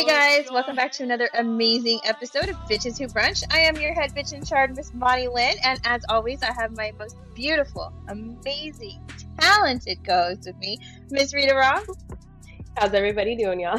[0.00, 3.44] Hey guys, welcome back to another amazing episode of Bitches Who Brunch.
[3.52, 6.74] I am your head bitch in charge, Miss Vonnie Lynn, and as always, I have
[6.74, 8.98] my most beautiful, amazing,
[9.38, 10.78] talented co-host with me,
[11.10, 11.84] Miss Rita Ross.
[12.78, 13.78] How's everybody doing, y'all?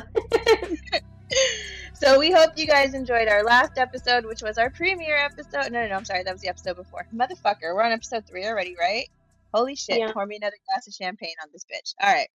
[1.95, 5.71] so we hope you guys enjoyed our last episode, which was our premiere episode.
[5.71, 7.07] No, no, no, I'm sorry, that was the episode before.
[7.11, 9.09] Motherfucker, we're on episode three already, right?
[9.55, 9.97] Holy shit!
[9.97, 10.11] Yeah.
[10.11, 11.95] Pour me another glass of champagne on this bitch.
[11.99, 12.27] All right,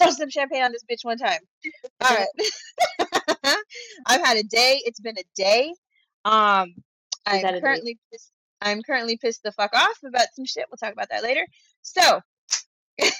[0.00, 1.40] throw some champagne on this bitch one time.
[2.00, 2.28] All right.
[4.06, 4.82] I've had a day.
[4.84, 5.74] It's been a day.
[6.24, 6.74] Um,
[7.26, 10.66] I'm currently pissed, I'm currently pissed the fuck off about some shit.
[10.70, 11.46] We'll talk about that later.
[11.82, 12.20] So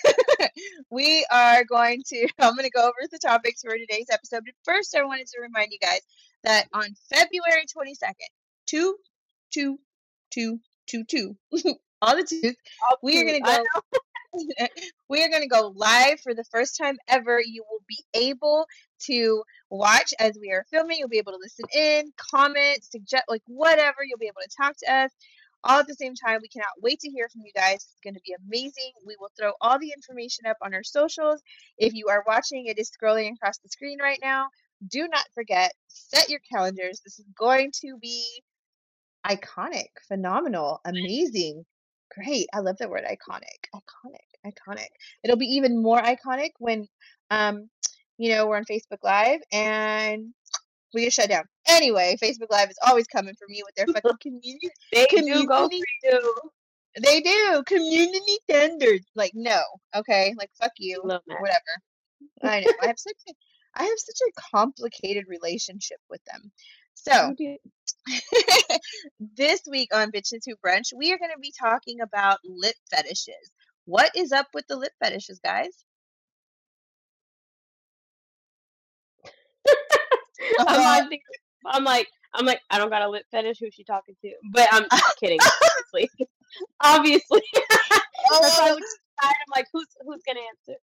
[0.91, 2.29] we are going to.
[2.38, 4.42] I'm going to go over the topics for today's episode.
[4.45, 6.01] But first, I wanted to remind you guys
[6.45, 8.12] that on February 22nd,
[8.66, 8.96] two,
[9.52, 9.79] two,
[10.30, 11.37] two, two, two,
[12.02, 12.54] all the twos,
[13.02, 13.98] we are going to go.
[15.09, 17.40] we are going to go live for the first time ever.
[17.40, 18.66] You will be able
[19.06, 20.98] to watch as we are filming.
[20.98, 23.98] You'll be able to listen in, comment, suggest, like whatever.
[24.04, 25.10] You'll be able to talk to us
[25.65, 26.38] all at the same time.
[26.43, 27.76] We cannot wait to hear from you guys.
[27.76, 28.93] It's going to be amazing.
[29.06, 31.43] We will throw all the information up on our socials.
[31.78, 34.46] If you are watching, it is scrolling across the screen right now.
[34.88, 37.00] Do not forget, set your calendars.
[37.04, 38.43] This is going to be
[39.26, 41.65] iconic, phenomenal, amazing.
[42.15, 42.46] Great.
[42.54, 43.68] I love that word iconic.
[43.74, 44.26] Iconic.
[44.47, 44.89] Iconic.
[45.23, 46.87] It'll be even more iconic when
[47.30, 47.69] um
[48.19, 50.33] you know we're on Facebook Live and
[50.95, 51.45] we get shut down.
[51.69, 54.71] Anyway, Facebook Live is always coming for me with their fucking community.
[54.93, 57.63] they community, do go for They do.
[57.67, 59.07] Community standards.
[59.15, 59.61] Like no.
[59.95, 60.35] Okay.
[60.39, 61.02] Like fuck you.
[61.05, 61.61] Whatever.
[62.43, 62.73] I know.
[62.83, 63.33] I have such a
[63.77, 66.50] I have such a complicated relationship with them.
[66.94, 67.34] So,
[69.37, 73.53] this week on Bitches Who Brunch, we are going to be talking about lip fetishes.
[73.87, 75.70] What is up with the lip fetishes, guys?
[80.59, 81.09] I'm, uh-huh.
[81.66, 83.59] I'm like, I'm like, I don't got a lip fetish.
[83.61, 84.33] Who's she talking to?
[84.53, 84.87] But I'm
[85.21, 86.11] kidding, obviously.
[86.81, 87.43] obviously.
[88.33, 88.78] oh.
[89.22, 90.78] I'm like, who's who's gonna answer?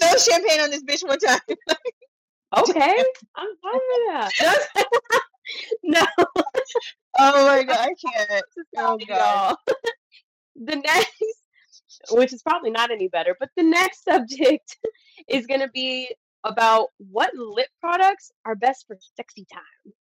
[0.00, 1.38] Throw champagne on this bitch one time.
[2.58, 3.04] okay,
[3.36, 4.30] I'm fine with that.
[5.84, 6.02] no.
[7.18, 8.44] Oh my god, I can't.
[8.78, 9.56] Oh god.
[10.56, 11.12] The next,
[12.10, 14.78] which is probably not any better, but the next subject
[15.28, 19.92] is going to be about what lip products are best for sexy time.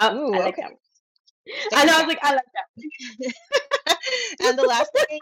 [0.00, 0.62] Oh, Ooh, I like okay.
[0.62, 0.72] that.
[1.74, 1.94] I know.
[1.94, 3.32] I was like, I like that.
[4.40, 5.18] and the last thing,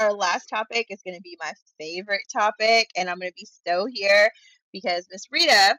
[0.00, 3.48] our last topic is going to be my favorite topic, and I'm going to be
[3.66, 4.30] so here
[4.72, 5.76] because Miss Rita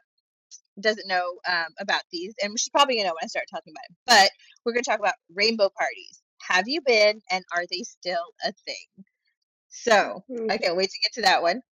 [0.80, 3.72] doesn't know um, about these, and she's probably going to know when I start talking
[3.72, 3.96] about it.
[4.06, 4.30] But
[4.64, 6.21] we're going to talk about rainbow parties.
[6.48, 9.04] Have you been, and are they still a thing?
[9.68, 10.50] So mm-hmm.
[10.50, 11.62] I can't wait to get to that one.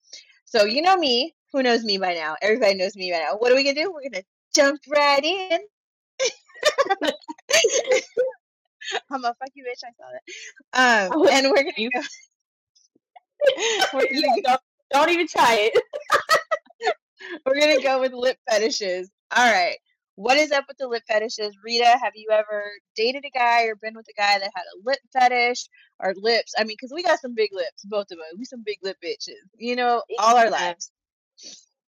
[0.45, 1.35] So you know me.
[1.53, 2.37] Who knows me by now?
[2.43, 3.37] Everybody knows me by now.
[3.37, 3.93] What are we gonna do?
[3.93, 4.23] We're gonna
[4.55, 5.59] jump right in.
[9.11, 9.83] I'm a fuck you, bitch.
[9.85, 11.13] I saw that.
[11.13, 12.03] Um, and we're gonna go.
[13.95, 14.57] we're gonna go.
[14.93, 15.83] Don't even try it.
[17.47, 19.11] we're gonna go with lip fetishes.
[19.37, 19.77] All right.
[20.17, 21.57] What is up with the lip fetishes?
[21.65, 24.81] Rita, have you ever dated a guy or been with a guy that had a
[24.85, 25.67] lip fetish
[25.99, 26.55] or lips?
[26.59, 28.35] I mean, because we got some big lips, both of us.
[28.39, 30.91] We some big lip bitches, you know, all our lives.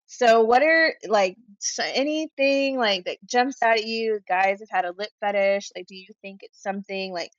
[0.07, 1.37] So, what are like
[1.79, 4.19] anything like that jumps out at you?
[4.27, 5.71] Guys have had a lip fetish.
[5.75, 7.31] Like, do you think it's something like,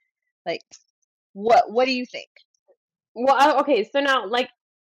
[0.47, 0.63] like,
[1.35, 1.71] what?
[1.71, 2.29] What do you think?
[3.15, 4.49] Well, oh, okay, so now like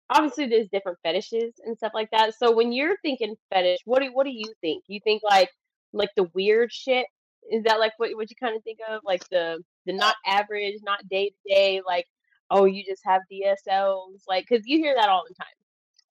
[0.09, 2.35] obviously there's different fetishes and stuff like that.
[2.37, 4.83] So when you're thinking fetish, what do what do you think?
[4.87, 5.49] You think like
[5.93, 7.05] like the weird shit?
[7.51, 9.01] Is that like what what you kind of think of?
[9.03, 12.05] Like the the not average, not day to day, like
[12.51, 15.47] oh you just have DSLs, like because you hear that all the time.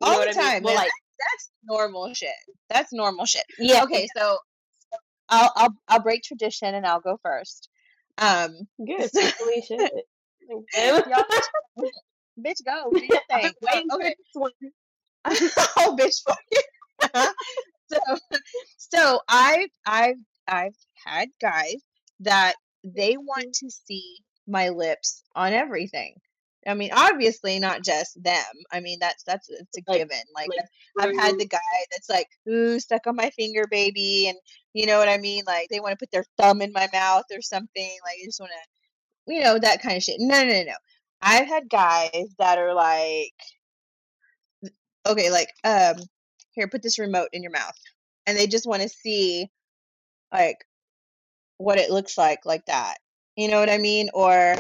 [0.00, 0.62] You all the time, I mean?
[0.65, 2.31] well, like that's normal shit.
[2.71, 3.44] That's normal shit.
[3.59, 3.84] Yeah.
[3.84, 4.38] Okay, so
[5.28, 7.69] I'll I'll I'll break tradition and I'll go first.
[8.19, 9.11] Um, good.
[9.11, 9.76] Felicia.
[12.41, 12.91] bitch, go.
[12.93, 13.52] Do your thing.
[13.62, 14.14] Wait, okay.
[15.25, 16.62] oh, bitch, for you.
[17.90, 17.99] So,
[18.76, 21.82] so I've I've I've had guys
[22.20, 22.55] that
[22.85, 26.14] they want to see my lips on everything.
[26.67, 28.44] I mean, obviously not just them.
[28.73, 30.19] I mean, that's that's it's a like, given.
[30.35, 31.58] Like, like I've had the guy
[31.90, 34.37] that's like, "Ooh, stuck on my finger, baby," and
[34.75, 35.44] you know what I mean.
[35.46, 37.90] Like they want to put their thumb in my mouth or something.
[38.05, 40.17] Like I just want to, you know, that kind of shit.
[40.19, 40.75] No, no, no, no.
[41.23, 43.32] I've had guys that are like,
[45.06, 45.96] okay, like, um,
[46.58, 47.75] here, put this remote in your mouth,
[48.26, 49.49] and they just want to see,
[50.32, 50.58] like,
[51.58, 52.96] what it looks like, like that.
[53.37, 54.10] You know what I mean?
[54.14, 54.56] Or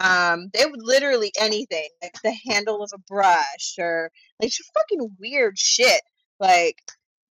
[0.00, 4.10] um, they would literally anything, like the handle of a brush or
[4.40, 6.02] like just fucking weird shit.
[6.40, 6.76] Like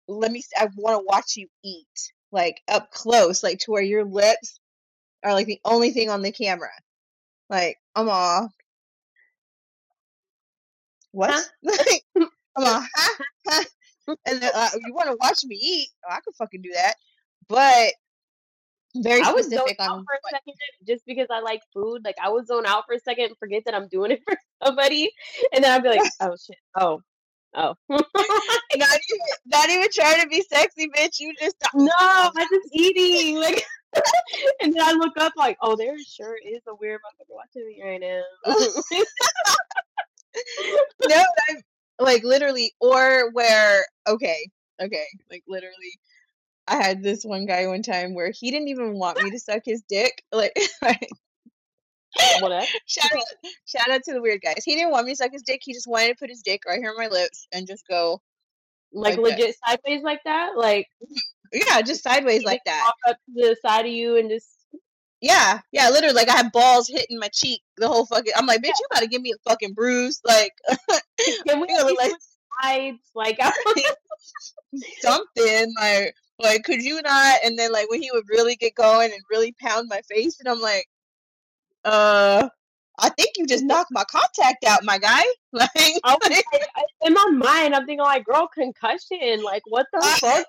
[0.08, 0.42] let me.
[0.56, 4.58] I want to watch you eat, like up close, like to where your lips
[5.24, 6.70] are like the only thing on the camera.
[7.50, 8.50] Like, I'm all,
[11.12, 11.30] what?
[11.32, 11.40] Huh?
[11.64, 12.04] Like,
[12.56, 13.16] I'm all, ha,
[13.48, 13.64] ha.
[14.08, 15.88] And then, uh, you want to watch me eat?
[16.08, 16.94] Oh, I could fucking do that.
[17.48, 17.92] But
[18.96, 20.54] very I was specific out on for a second
[20.86, 22.02] just because I like food.
[22.04, 24.36] Like I would zone out for a second and forget that I'm doing it for
[24.64, 25.10] somebody,
[25.52, 26.58] and then I'd be like, "Oh shit!
[26.78, 27.00] Oh,
[27.54, 31.20] oh." Not even, not even trying to be sexy, bitch.
[31.20, 33.38] You just no, I'm just eating.
[33.38, 33.64] Like,
[34.62, 37.82] and then I look up like, "Oh, there sure is a weird motherfucker watching me
[37.82, 38.22] right now."
[41.08, 41.56] no, I'm
[42.02, 44.48] like literally, or where okay,
[44.80, 45.98] okay, like literally.
[46.68, 49.62] I had this one guy one time where he didn't even want me to suck
[49.64, 50.22] his dick.
[50.32, 50.52] Like,
[52.40, 52.66] Whatever.
[52.86, 54.62] shout out, shout out to the weird guys.
[54.64, 55.60] He didn't want me to suck his dick.
[55.64, 58.20] He just wanted to put his dick right here on my lips and just go,
[58.92, 59.38] Like Like that.
[59.38, 60.56] legit sideways like that.
[60.56, 61.60] Like mm-hmm.
[61.66, 62.92] yeah, just sideways like that.
[63.08, 64.48] up to the side of you and just
[65.20, 66.14] Yeah, yeah, literally.
[66.14, 68.32] Like I had balls hitting my cheek the whole fucking.
[68.36, 70.52] I'm like, bitch, you gotta give me a fucking bruise, like
[71.46, 72.12] can we you know, like
[72.62, 72.98] sides?
[73.14, 73.38] Like
[75.00, 77.38] something, like, like could you not?
[77.44, 80.48] And then like when he would really get going and really pound my face, and
[80.48, 80.86] I'm like,
[81.84, 82.48] uh,
[82.98, 85.22] I think you just knocked my contact out, my guy.
[85.54, 86.44] Like, I was like,
[87.04, 89.42] in my mind, I'm thinking like, girl, concussion.
[89.42, 90.46] Like, what the fuck?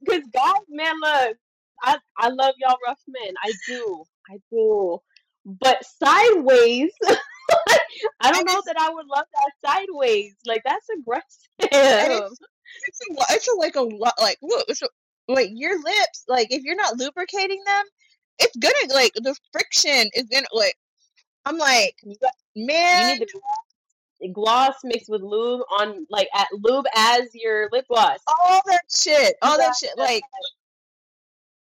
[0.00, 1.36] Because guys, man, look,
[1.80, 3.34] I I love y'all rough men.
[3.40, 4.98] I do, I do.
[5.46, 6.90] But sideways,
[8.20, 10.34] I don't know that I would love that sideways.
[10.46, 11.48] Like that's aggressive.
[11.58, 14.14] it's a, lo- it's a, like a lot.
[14.20, 14.88] Like, look, it's a,
[15.28, 16.24] like your lips.
[16.28, 17.84] Like, if you're not lubricating them,
[18.38, 20.76] it's gonna like the friction is gonna like.
[21.46, 23.28] I'm like, got- you man, need
[24.20, 28.18] the gloss mixed with lube on like at lube as your lip gloss.
[28.28, 29.88] all that shit, all that Yeah.
[29.88, 29.98] shit.
[29.98, 30.22] Like,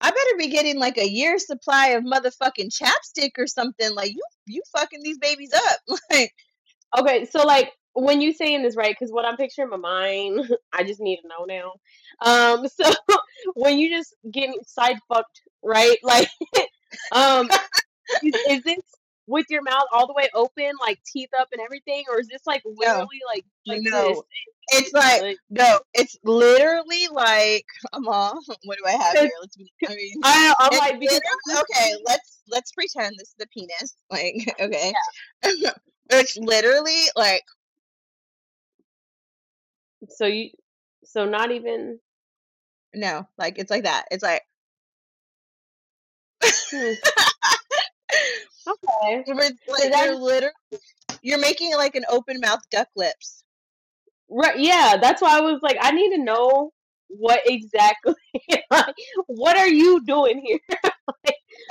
[0.02, 3.94] I better be getting like a year's supply of motherfucking chapstick or something.
[3.96, 5.80] Like, you, you fucking these babies up.
[6.12, 6.34] Like,
[6.98, 10.50] Okay, so like when you saying this right, because what I'm picturing in my mind,
[10.74, 11.74] I just need to know now.
[12.26, 12.92] Um, so
[13.56, 15.98] when you just getting side fucked, right?
[16.04, 16.30] Like,
[17.12, 17.50] um,
[18.24, 18.82] is, is this
[19.30, 22.42] with your mouth all the way open, like teeth up and everything, or is this
[22.46, 24.08] like literally like like No.
[24.10, 24.22] this?
[24.72, 28.04] it's like, Like, no, it's literally like, on,
[28.66, 29.32] what do I have here?
[29.40, 33.48] Let's be, I mean, I, I'm like because okay, let's let's pretend this is the
[33.48, 33.96] penis.
[34.10, 34.94] Like, okay.
[36.12, 37.44] it's literally like
[40.10, 40.50] so you
[41.04, 42.00] so not even
[42.94, 44.06] no, like it's like that.
[44.12, 44.42] It's like
[46.44, 46.94] hmm,
[48.68, 49.24] okay.
[49.68, 50.54] like you're literally
[51.22, 53.44] you're making like an open mouth duck lips.
[54.30, 56.72] Right, yeah, that's why I was like, I need to know
[57.08, 58.14] what exactly,
[58.72, 58.96] like,
[59.28, 60.60] what are you doing here?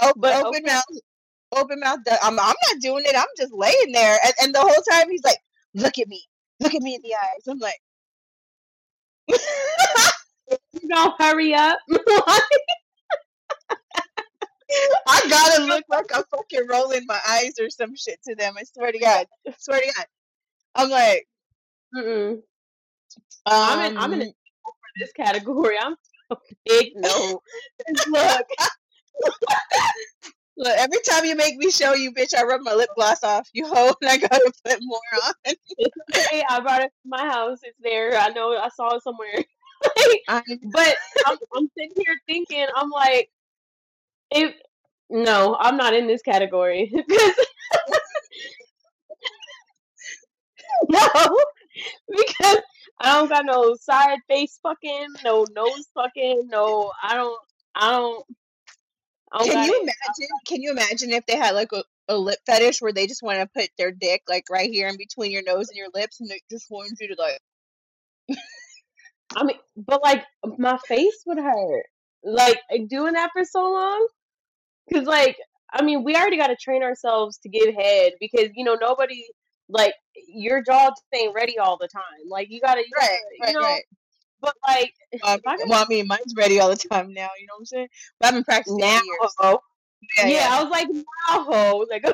[0.02, 0.72] O- But open okay.
[0.72, 0.84] mouth
[1.56, 2.18] open mouth duck.
[2.22, 3.16] I'm I'm not doing it.
[3.16, 4.18] I'm just laying there.
[4.24, 5.38] And, and the whole time he's like,
[5.74, 6.24] look at me.
[6.60, 7.46] Look at me in the eyes.
[7.48, 7.80] I'm like
[10.72, 11.78] You know, hurry up.
[15.08, 18.54] I gotta look like I'm fucking rolling my eyes or some shit to them.
[18.58, 19.26] I swear to God.
[19.48, 20.06] I swear to God.
[20.76, 21.26] I'm like,
[21.96, 22.42] um,
[23.46, 24.20] I'm in, I'm in
[24.64, 25.76] for this category.
[25.80, 25.96] I'm
[26.30, 27.40] a big no.
[28.08, 28.46] Look,
[30.56, 33.48] Look, every time you make me show you, bitch, I rub my lip gloss off.
[33.54, 35.54] You hoe, and I gotta put more on.
[36.30, 37.58] hey, I brought it to my house.
[37.64, 38.16] It's there.
[38.18, 38.56] I know.
[38.56, 39.44] I saw it somewhere.
[40.28, 43.30] Like, but I'm, I'm sitting here thinking, I'm like,
[44.30, 44.54] if
[45.10, 46.92] no, I'm not in this category
[50.88, 51.08] no,
[52.08, 52.58] because
[53.00, 57.40] I don't got no side face fucking, no nose fucking, no, I don't,
[57.74, 58.24] I don't,
[59.32, 59.82] I don't can got you it.
[59.82, 60.28] imagine?
[60.46, 63.38] Can you imagine if they had like a, a lip fetish where they just want
[63.40, 66.30] to put their dick like right here in between your nose and your lips, and
[66.30, 67.40] they just want you to like.
[69.36, 70.24] I mean, but like
[70.56, 71.84] my face would hurt,
[72.24, 74.08] like doing that for so long,
[74.88, 75.36] because like
[75.72, 79.22] I mean, we already got to train ourselves to give head because you know nobody
[79.68, 79.94] like
[80.28, 82.02] your jaw ain't ready all the time.
[82.28, 83.66] Like you gotta, you, Right, right, you know.
[83.66, 83.82] right.
[84.40, 84.92] But like
[85.24, 87.28] Um, I got well, I mean, mine's ready all the time now.
[87.38, 87.88] You know what I'm saying?
[88.20, 89.00] But I've been practicing now,
[89.38, 89.60] ho.
[90.16, 90.48] Yeah, yeah, yeah.
[90.52, 91.86] I was like now, ho.
[91.90, 92.04] like,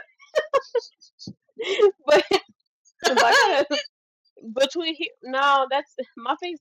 [2.06, 2.24] but
[4.60, 6.58] between he, no, that's my face.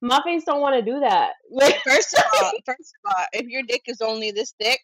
[0.00, 1.32] My face don't want to do that.
[1.50, 4.80] Like, First of all, first of all, if your dick is only this thick,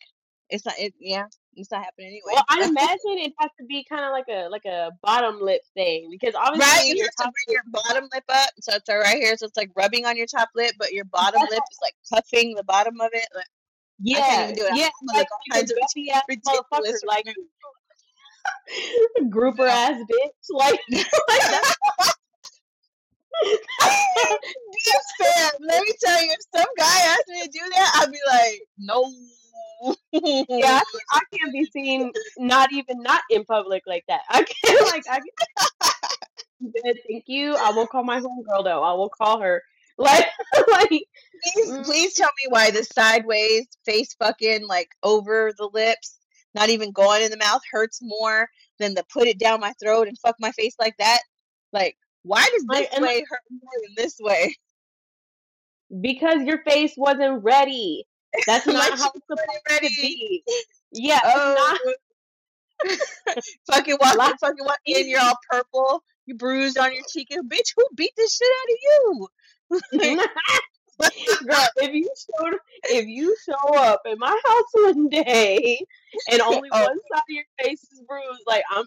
[0.50, 0.74] it's not.
[0.78, 2.32] It, yeah, It's not happening anyway.
[2.34, 5.62] Well, I imagine it has to be kind of like a like a bottom lip
[5.74, 8.88] thing because Right, obviously you your have to bring your bottom lip up, so it's
[8.88, 9.36] all right here.
[9.36, 12.54] So it's like rubbing on your top lip, but your bottom lip is like puffing
[12.54, 13.26] the bottom of it.
[13.34, 13.46] Like,
[14.14, 14.72] I can't yeah even do it.
[14.72, 15.78] I'm yeah all like kinds of
[16.28, 17.26] ridiculous like
[19.30, 21.06] grouper ass bitch like like
[25.20, 25.50] fam.
[25.60, 28.60] Let me tell you, if some guy asked me to do that, I'd be like,
[28.78, 29.04] no.
[30.12, 30.80] Yeah
[31.12, 34.22] I, can't- be seen not even not in public like that.
[34.28, 36.72] I can't like I can
[37.08, 37.56] thank you.
[37.56, 38.82] I will call my homegirl though.
[38.82, 39.62] I will call her.
[39.98, 40.24] Like
[40.70, 46.16] like please, mm, please tell me why the sideways face fucking like over the lips,
[46.54, 48.48] not even going in the mouth, hurts more
[48.78, 51.20] than the put it down my throat and fuck my face like that.
[51.74, 54.54] Like, why does this like way hurt more than this way?
[56.00, 58.06] because your face wasn't ready
[58.46, 60.42] that's my not how it's supposed to be.
[60.92, 61.94] Yeah Oh, not
[63.70, 67.74] fucking like fucking walking in, you're all purple, you bruised on your cheek, and bitch,
[67.76, 70.28] who beat this shit out of you?
[71.46, 75.78] Girl, if you showed if you show up at my house one day
[76.30, 78.84] and only oh, one side of your face is bruised, like I'm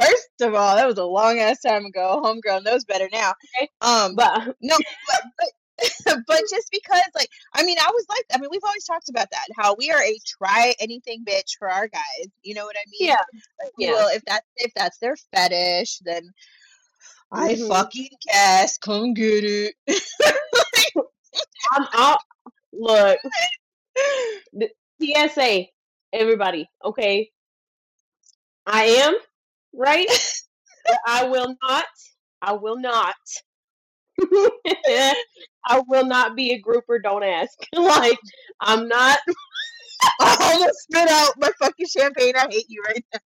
[0.00, 2.22] First of all, that was a long ass time ago.
[2.24, 3.34] Homegirl knows better now.
[3.56, 4.76] okay, Um, but no,
[5.08, 5.48] but, but
[6.26, 9.30] but just because, like, I mean, I was like, I mean, we've always talked about
[9.32, 9.46] that.
[9.56, 12.28] How we are a try anything bitch for our guys.
[12.42, 13.08] You know what I mean?
[13.08, 13.16] yeah,
[13.62, 13.92] Like, yeah.
[13.92, 16.30] well, if that's if that's their fetish, then
[17.32, 18.78] I hmm fucking guess.
[18.78, 19.74] Come get it.
[21.72, 22.20] I'm out.
[22.72, 23.18] Look,
[24.52, 24.70] the
[25.02, 25.66] PSA,
[26.12, 27.30] everybody, okay.
[28.66, 29.16] I am
[29.74, 30.08] right,
[31.06, 31.84] I will not.
[32.40, 33.14] I will not.
[35.64, 36.98] I will not be a grouper.
[36.98, 37.52] Don't ask.
[37.74, 38.18] like
[38.60, 39.18] I'm not.
[40.20, 42.34] I almost spit out my fucking champagne.
[42.36, 43.20] I hate you right now.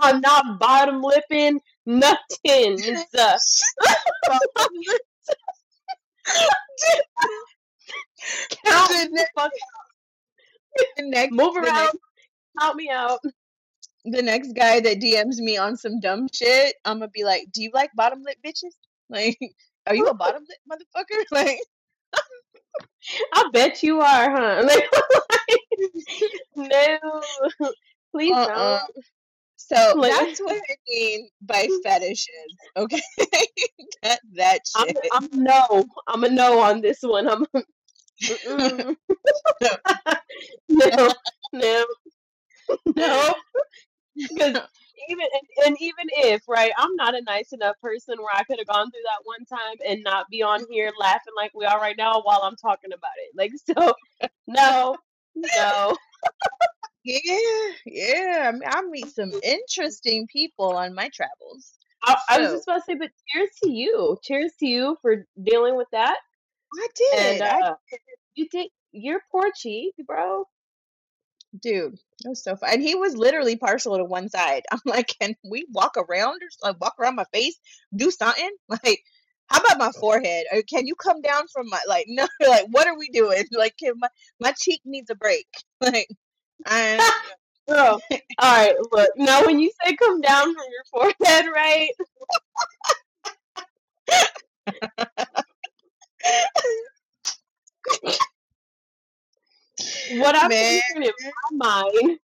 [0.00, 2.78] I'm not bottom lipping nothing.
[3.18, 3.38] Uh,
[8.64, 9.50] count the, the fuck.
[10.96, 11.90] the next, Move around.
[12.58, 13.20] Count me out.
[14.04, 17.62] The next guy that DMs me on some dumb shit, I'm gonna be like, "Do
[17.62, 18.74] you like bottom lip bitches?
[19.12, 19.40] Like,
[19.88, 21.24] are you a bottom lip motherfucker?
[21.32, 21.58] Like,
[23.34, 24.62] I bet you are, huh?
[24.64, 24.88] Like,
[26.56, 27.20] no,
[28.12, 29.04] please uh, don't.
[29.56, 32.28] So Like, that's what I mean by fetishes.
[32.76, 33.02] Okay,
[34.02, 34.96] that that I'm, shit.
[35.12, 35.84] I'm no.
[36.06, 37.28] I'm a no on this one.
[37.28, 37.46] I'm.
[40.68, 41.08] No,
[41.52, 41.86] no,
[42.96, 43.34] no.
[44.28, 44.56] Because
[45.08, 48.58] even and, and even if right, I'm not a nice enough person where I could
[48.58, 51.78] have gone through that one time and not be on here laughing like we are
[51.78, 53.32] right now while I'm talking about it.
[53.36, 53.94] Like so,
[54.46, 54.96] no,
[55.34, 55.96] no.
[57.02, 58.44] Yeah, yeah.
[58.48, 61.72] I, mean, I meet some interesting people on my travels.
[62.02, 64.18] I, I was So just about to say, but cheers to you.
[64.22, 66.16] Cheers to you for dealing with that.
[66.74, 66.86] I
[67.16, 67.42] And did.
[67.42, 67.74] I uh,
[68.34, 68.68] you did.
[68.92, 70.44] You're poor cheek, bro.
[71.58, 72.70] Dude, it was so fun.
[72.72, 74.62] And he was literally partial to one side.
[74.72, 77.58] I'm like, can we walk around or like walk around my face?
[77.94, 78.50] Do something?
[78.68, 79.02] Like,
[79.46, 80.00] how about my uh-huh.
[80.00, 80.46] forehead?
[80.52, 83.44] Or can you come down from my like no like what are we doing?
[83.52, 85.46] Like can my my cheek needs a break.
[85.80, 86.08] Like
[86.66, 86.98] I
[87.66, 87.98] Bro, all
[88.40, 88.74] right.
[88.92, 91.90] Look, now when you say come down from your forehead, right?
[100.18, 100.80] What I'm man.
[100.88, 102.18] picturing in my mind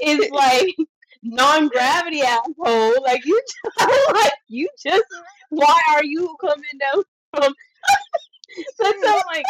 [0.00, 0.74] is like
[1.22, 3.02] non-gravity asshole.
[3.02, 3.40] Like you,
[3.78, 5.04] just, like you just.
[5.50, 7.02] Why are you coming down
[7.34, 7.54] from?
[8.82, 9.44] Sounds like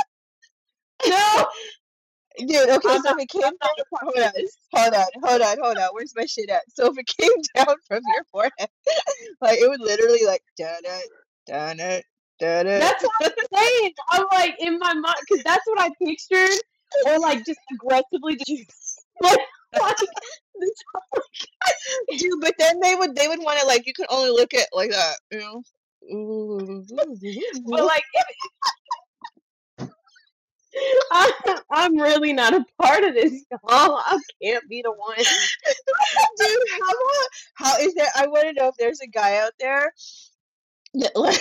[1.06, 1.46] no.
[2.38, 3.20] Dude, okay, I'm so not.
[3.20, 3.52] if it came down
[3.92, 4.32] hold on,
[4.72, 5.88] hold on, hold on, hold on.
[5.92, 6.62] Where's my shit at?
[6.74, 8.68] So if it came down from your forehead,
[9.40, 11.08] like it would literally like dun it,
[11.46, 12.04] dun it,
[12.40, 12.80] dun it.
[12.80, 13.92] That's what I'm saying.
[14.10, 16.58] I'm like in my mind because that's what I pictured,
[17.06, 19.38] or like just aggressively just like
[19.80, 19.96] like.
[22.18, 24.68] Dude, but then they would they would want to like you could only look at
[24.72, 25.62] like that, you know.
[27.66, 28.26] But like if,
[31.12, 33.60] I, I'm really not a part of this, y'all.
[33.96, 35.16] I can't be the one.
[35.16, 36.92] Dude, how
[37.54, 38.08] how is there?
[38.16, 39.92] I want to know if there's a guy out there.
[40.94, 41.40] that, like-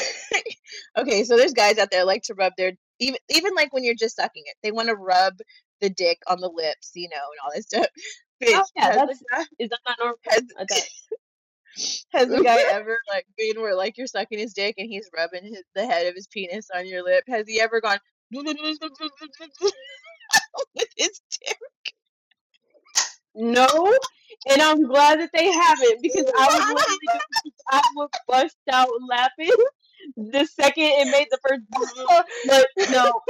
[0.98, 3.96] okay, so there's guys out there like to rub their even even like when you're
[3.96, 5.34] just sucking it, they want to rub
[5.82, 7.88] the dick on the lips, you know, and all this stuff.
[8.44, 10.18] Bitch, Oh yeah, that's guy is that not normal?
[10.28, 10.90] has, thought.
[12.14, 15.44] has the guy ever like been where like you're sucking his dick and he's rubbing
[15.46, 17.24] his, the head of his penis on your lip?
[17.28, 18.00] Has he ever gone
[20.76, 21.58] with his dick?
[23.36, 23.68] No,
[24.50, 26.88] and I'm glad that they haven't because I was
[27.72, 29.52] I would bust out laughing
[30.16, 31.64] the second it made the first.
[32.48, 33.22] But no,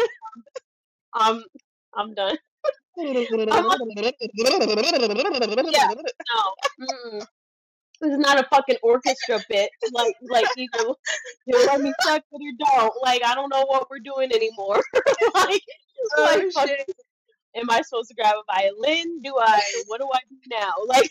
[1.13, 1.43] I'm um,
[1.95, 2.37] I'm done.
[2.97, 4.15] I'm like,
[5.71, 6.53] yeah, no.
[6.81, 7.25] Mm-mm.
[8.01, 9.69] This is not a fucking orchestra bit.
[9.93, 10.93] Like, like either
[11.45, 12.93] you let me suck or you don't.
[13.01, 14.81] Like, I don't know what we're doing anymore.
[15.35, 15.61] like,
[16.17, 16.89] oh like shit.
[17.55, 19.21] Am I supposed to grab a violin?
[19.21, 19.61] Do I?
[19.87, 20.73] What do I do now?
[20.87, 21.09] Like,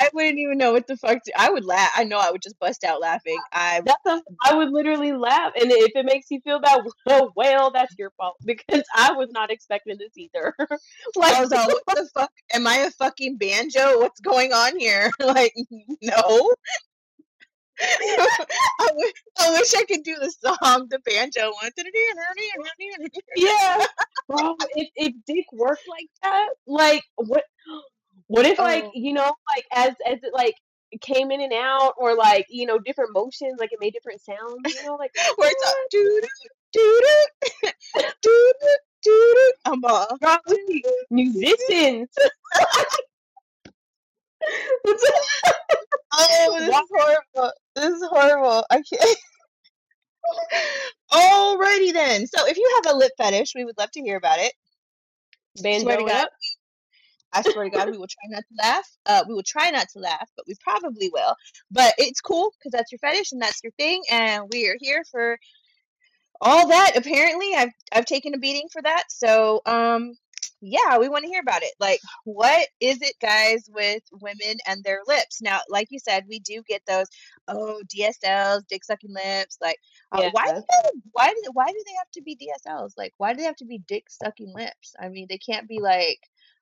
[0.00, 1.22] I wouldn't even know what the fuck.
[1.24, 1.90] To, I would laugh.
[1.96, 3.36] I know I would just bust out laughing.
[3.52, 7.70] I a, I would literally laugh, and if it makes you feel bad, well, well,
[7.72, 10.54] that's your fault because I was not expecting this either.
[10.60, 10.76] I
[11.16, 12.30] like, was all, what the fuck?
[12.52, 13.98] Am I a fucking banjo?
[13.98, 15.10] What's going on here?
[15.20, 15.54] like,
[16.02, 16.52] no.
[17.80, 21.70] I, w- I wish I could do the song, the banjo one.
[23.36, 23.84] yeah,
[24.28, 27.44] bro, if if Dick worked like that, like what?
[28.28, 30.54] What if like Oh, you know like as as it like
[31.00, 34.56] came in and out or like you know different motions like it made different sounds
[34.66, 36.28] you know like where it's all doo doo
[36.72, 38.72] doo doo doo doo
[39.04, 39.52] doo.
[39.66, 40.18] I'm all.
[41.10, 42.08] musicians
[46.12, 46.88] Oh, this Why- is
[47.34, 47.52] horrible.
[47.80, 48.64] This is horrible.
[48.70, 49.18] I can't.
[51.12, 52.26] Alrighty then.
[52.26, 54.52] So if you have a lip fetish, we would love to hear about it.
[55.56, 56.30] Swear to God, up
[57.32, 58.88] I swear to God, we will try not to laugh.
[59.06, 61.34] Uh, we will try not to laugh, but we probably will.
[61.70, 65.02] But it's cool because that's your fetish and that's your thing, and we are here
[65.10, 65.38] for
[66.40, 66.92] all that.
[66.96, 69.04] Apparently, I've I've taken a beating for that.
[69.10, 70.14] So, um,
[70.60, 71.72] yeah, we want to hear about it.
[71.78, 75.40] Like, what is it, guys, with women and their lips?
[75.40, 77.06] Now, like you said, we do get those.
[77.46, 79.58] Oh, DSLs, dick sucking lips.
[79.60, 79.78] Like,
[80.12, 80.44] uh, why?
[80.46, 82.92] Do they, why do why do they have to be DSLs?
[82.96, 84.94] Like, why do they have to be dick sucking lips?
[85.00, 86.20] I mean, they can't be like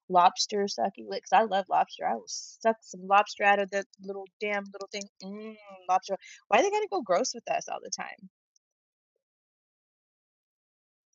[0.09, 1.33] lobster sucking lips.
[1.33, 2.07] I love lobster.
[2.07, 5.03] I will suck some lobster out of the little damn little thing.
[5.23, 5.57] Mm,
[5.89, 6.17] lobster.
[6.49, 8.29] Why they gotta go gross with us all the time?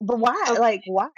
[0.01, 0.43] But why?
[0.49, 1.09] okay Like, why?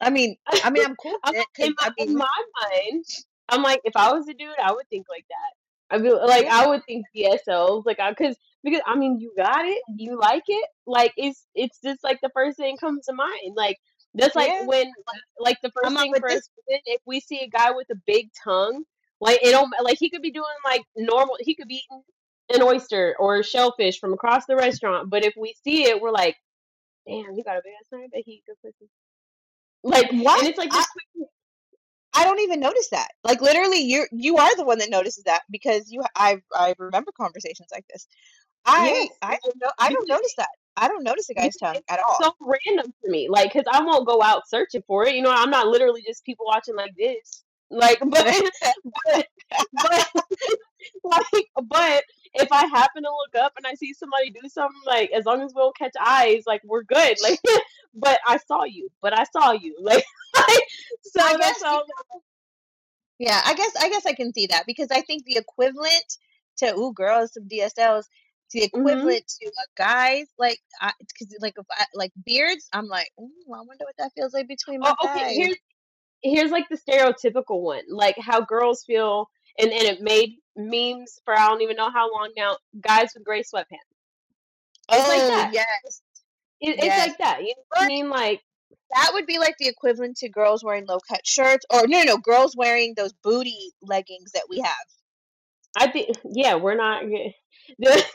[0.00, 3.04] I mean, I mean, I'm cool I'm, in my I in mean, my mind
[3.48, 6.46] I'm like if I was a dude I would think like that I mean like
[6.46, 10.44] I would think DSLs like I because because I mean you got it you like
[10.46, 13.78] it like it's it's just like the first thing comes to mind like
[14.14, 14.66] that's like yeah.
[14.66, 16.38] when like, like the first thing with for this.
[16.38, 16.50] us
[16.86, 18.84] if we see a guy with a big tongue
[19.20, 22.02] like it don't like he could be doing like normal he could be eating
[22.54, 26.36] an oyster or shellfish from across the restaurant but if we see it we're like
[27.08, 28.90] damn he got a big ass tongue but he good pussy
[29.82, 30.40] like What?
[30.40, 31.28] and it's like I quick
[32.14, 33.08] I don't even notice that.
[33.22, 37.12] Like literally, you you are the one that notices that because you I I remember
[37.16, 38.08] conversations like this.
[38.66, 40.48] I yes I don't know I don't because notice that.
[40.76, 42.16] I don't notice a guy's tongue it's at all.
[42.20, 43.28] so random to me.
[43.28, 45.14] Like, cause I won't go out searching for it.
[45.14, 47.44] You know, I'm not literally just people watching like this.
[47.70, 48.10] Like, but
[49.04, 49.26] but
[49.72, 50.06] but
[51.04, 55.10] like, but if I happen to look up and I see somebody do something, like
[55.12, 57.16] as long as we don't catch eyes, like we're good.
[57.22, 57.40] Like,
[57.94, 58.90] but I saw you.
[59.02, 59.76] But I saw you.
[59.82, 60.04] Like,
[61.02, 61.84] so I that's guess all.
[63.20, 66.04] Yeah, I guess I guess I can see that because I think the equivalent
[66.58, 68.04] to ooh girls some DSLs,
[68.52, 70.60] the hmm equivalent to uh, guys like
[71.00, 74.48] because like if I, like beards, I'm like ooh I wonder what that feels like
[74.48, 75.34] between my Oh, okay.
[75.34, 75.56] Here's
[76.22, 79.28] here's like the stereotypical one, like how girls feel,
[79.58, 82.58] and and it made memes for I don't even know how long now.
[82.80, 83.64] Guys with gray sweatpants.
[84.92, 85.52] It's like Oh that.
[85.52, 86.02] yes,
[86.60, 86.98] It, it's yes.
[86.98, 87.42] like that.
[87.42, 88.10] You know what I mean?
[88.10, 88.42] Like
[88.94, 92.04] that would be like the equivalent to girls wearing low cut shirts or no no
[92.04, 94.76] no girls wearing those booty leggings that we have.
[95.76, 97.04] I think, yeah, we're not.
[97.78, 98.06] but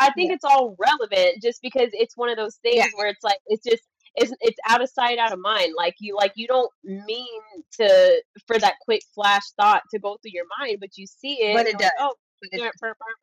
[0.00, 0.32] I think Yeah.
[0.32, 2.86] it's all relevant just because it's one of those Yeah.
[2.86, 3.82] things where it's like it's just
[4.20, 5.74] it's it's out of sight, out of mind.
[5.76, 7.40] Like you like you don't mean
[7.72, 11.54] to for that quick flash thought to go through your mind, but you see it
[11.54, 12.00] But and it you're like, does.
[12.00, 12.72] oh, it,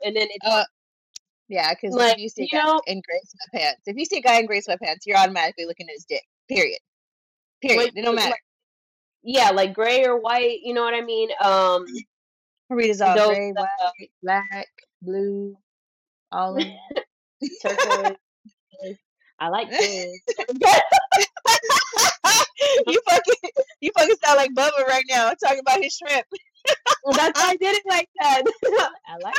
[0.06, 0.64] and then it's uh,
[1.48, 3.20] yeah, because if like you see a you guy know, in gray
[3.60, 6.24] sweatpants, if you see a guy in gray sweatpants, you're automatically looking at his dick.
[6.50, 6.80] Period.
[7.62, 7.84] Period.
[7.84, 8.32] like It don't matter.
[8.32, 8.44] like
[9.24, 10.60] yeah, like gray or white.
[10.64, 11.30] You know what I mean?
[11.44, 11.86] Um,
[12.70, 13.64] Rita's all those gray, uh,
[14.00, 14.68] white, black,
[15.02, 15.56] blue,
[16.32, 16.58] all
[17.62, 18.16] turquoise.
[19.40, 20.20] I like this.
[22.88, 26.26] you fucking you fucking sound like Bubba right now talking about his shrimp.
[27.04, 28.44] Well, that's why I did it like that.
[29.08, 29.36] I like.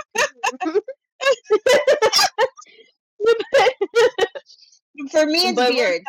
[5.11, 6.05] For me, it's but beards.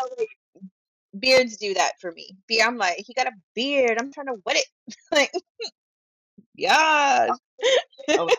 [1.17, 2.37] Beards do that for me.
[2.47, 3.97] Be I'm like, he got a beard.
[3.99, 4.65] I'm trying to wet it.
[5.11, 5.31] like,
[6.55, 7.31] yes.
[8.09, 8.29] oh,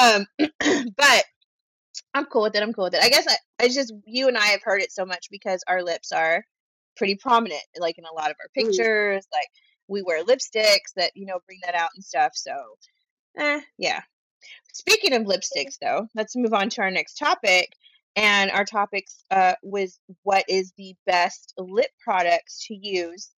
[0.00, 0.26] um,
[0.96, 1.24] but
[2.14, 2.62] I'm cool with it.
[2.62, 3.02] I'm cool with it.
[3.02, 5.82] I guess I, it's just you and I have heard it so much because our
[5.82, 6.44] lips are
[6.96, 9.26] pretty prominent, like in a lot of our pictures.
[9.32, 9.48] Like
[9.88, 12.32] we wear lipsticks that you know bring that out and stuff.
[12.34, 12.52] So,
[13.38, 14.00] eh, yeah.
[14.72, 17.72] Speaking of lipsticks, though, let's move on to our next topic.
[18.16, 23.30] And our topics uh, was what is the best lip products to use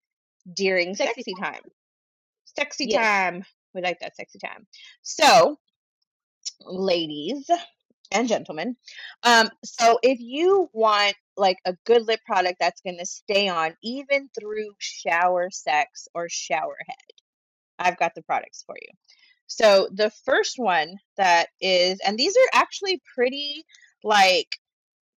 [0.54, 1.62] during Sexy sexy time.
[2.58, 3.06] Sexy Yes.
[3.06, 3.44] time.
[3.74, 4.66] We like that sexy time.
[5.02, 5.58] So,
[6.66, 7.50] ladies
[8.12, 8.76] and gentlemen,
[9.24, 13.76] um, so if you want like a good lip product that's going to stay on
[13.84, 16.98] even through shower sex or shower head,
[17.80, 18.90] I've got the products for you.
[19.48, 23.66] So the first one that is, and these are actually pretty
[24.04, 24.58] like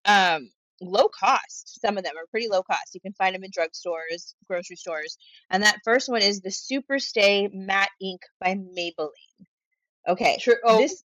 [0.05, 0.51] um
[0.81, 1.81] low cost.
[1.81, 2.95] Some of them are pretty low cost.
[2.95, 5.17] You can find them in drugstores, grocery stores.
[5.51, 9.11] And that first one is the Super Stay Matte Ink by Maybelline.
[10.09, 10.39] Okay.
[10.41, 10.57] True.
[10.65, 11.05] Oh, This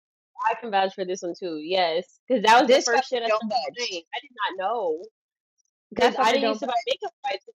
[0.46, 1.58] I can vouch for this one too.
[1.58, 3.52] Yes, because that was the first shit I started
[4.16, 5.00] I did not know
[5.90, 7.14] because I didn't used to buy makeup.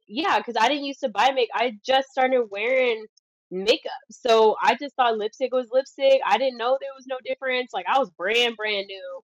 [0.09, 1.51] Yeah, because I didn't used to buy make.
[1.55, 3.07] I just started wearing
[3.51, 6.21] makeup, so I just thought lipstick was lipstick.
[6.27, 7.73] I didn't know there was no difference.
[7.73, 9.21] Like I was brand brand new,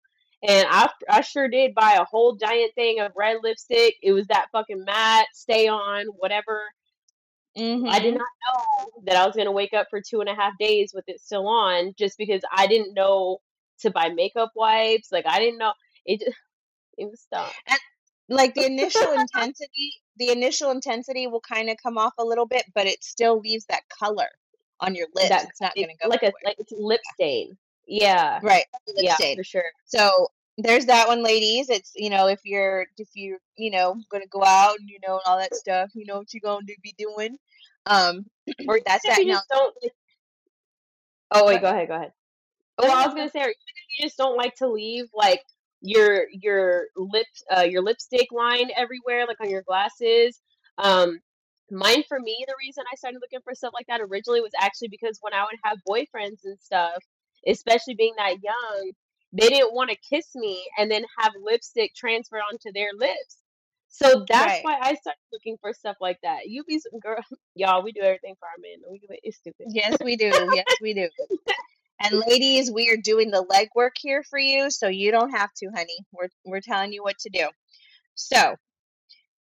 [0.47, 3.95] and I I sure did buy a whole giant thing of red lipstick.
[4.03, 6.61] It was that fucking matte, stay on, whatever.
[7.87, 8.17] I did Mm-hmm.
[8.17, 11.05] not know that I was gonna wake up for two and a half days with
[11.07, 13.39] it still on, just because I didn't know
[13.81, 15.11] to buy makeup wipes.
[15.11, 15.73] Like I didn't know
[16.05, 16.19] it.
[16.21, 16.37] Just,
[16.97, 17.49] it was dumb.
[17.67, 17.79] And
[18.29, 22.65] like the initial intensity, the initial intensity will kind of come off a little bit,
[22.75, 24.27] but it still leaves that color
[24.79, 25.29] on your lips.
[25.29, 27.57] That It's not going to go like a like it's lip stain.
[27.87, 28.65] Yeah, Right.
[28.87, 29.37] Lip yeah, stain.
[29.37, 29.63] for sure.
[29.85, 31.69] So there's that one, ladies.
[31.69, 35.13] It's you know if you're if you're you know gonna go out and you know
[35.13, 37.37] and all that stuff, you know what you're gonna be doing.
[37.85, 38.25] Um,
[38.67, 39.19] Or that's that.
[39.21, 39.75] you Now, don't.
[39.81, 39.93] Like,
[41.31, 42.11] oh wait, go ahead, go ahead.
[42.77, 43.41] Oh, I was gonna say,
[43.97, 45.41] you just don't like to leave like
[45.81, 50.41] your your lip uh your lipstick line everywhere, like on your glasses.
[50.77, 51.19] Um,
[51.71, 54.89] mine for me, the reason I started looking for stuff like that originally was actually
[54.89, 56.97] because when I would have boyfriends and stuff,
[57.47, 58.91] especially being that young,
[59.33, 63.37] they didn't want to kiss me and then have lipstick transferred onto their lips.
[63.89, 64.63] So that's Right.
[64.63, 66.47] why I started looking for stuff like that.
[66.47, 67.23] You be some girl,
[67.55, 67.83] y'all.
[67.83, 68.81] We do everything for our men.
[68.91, 69.21] We do it.
[69.23, 69.67] It's stupid.
[69.67, 70.31] Yes, we do.
[70.51, 71.09] Yes, we do.
[71.99, 75.69] And ladies, we are doing the legwork here for you, so you don't have to,
[75.75, 75.97] honey.
[76.11, 77.47] We're we're telling you what to do.
[78.15, 78.55] So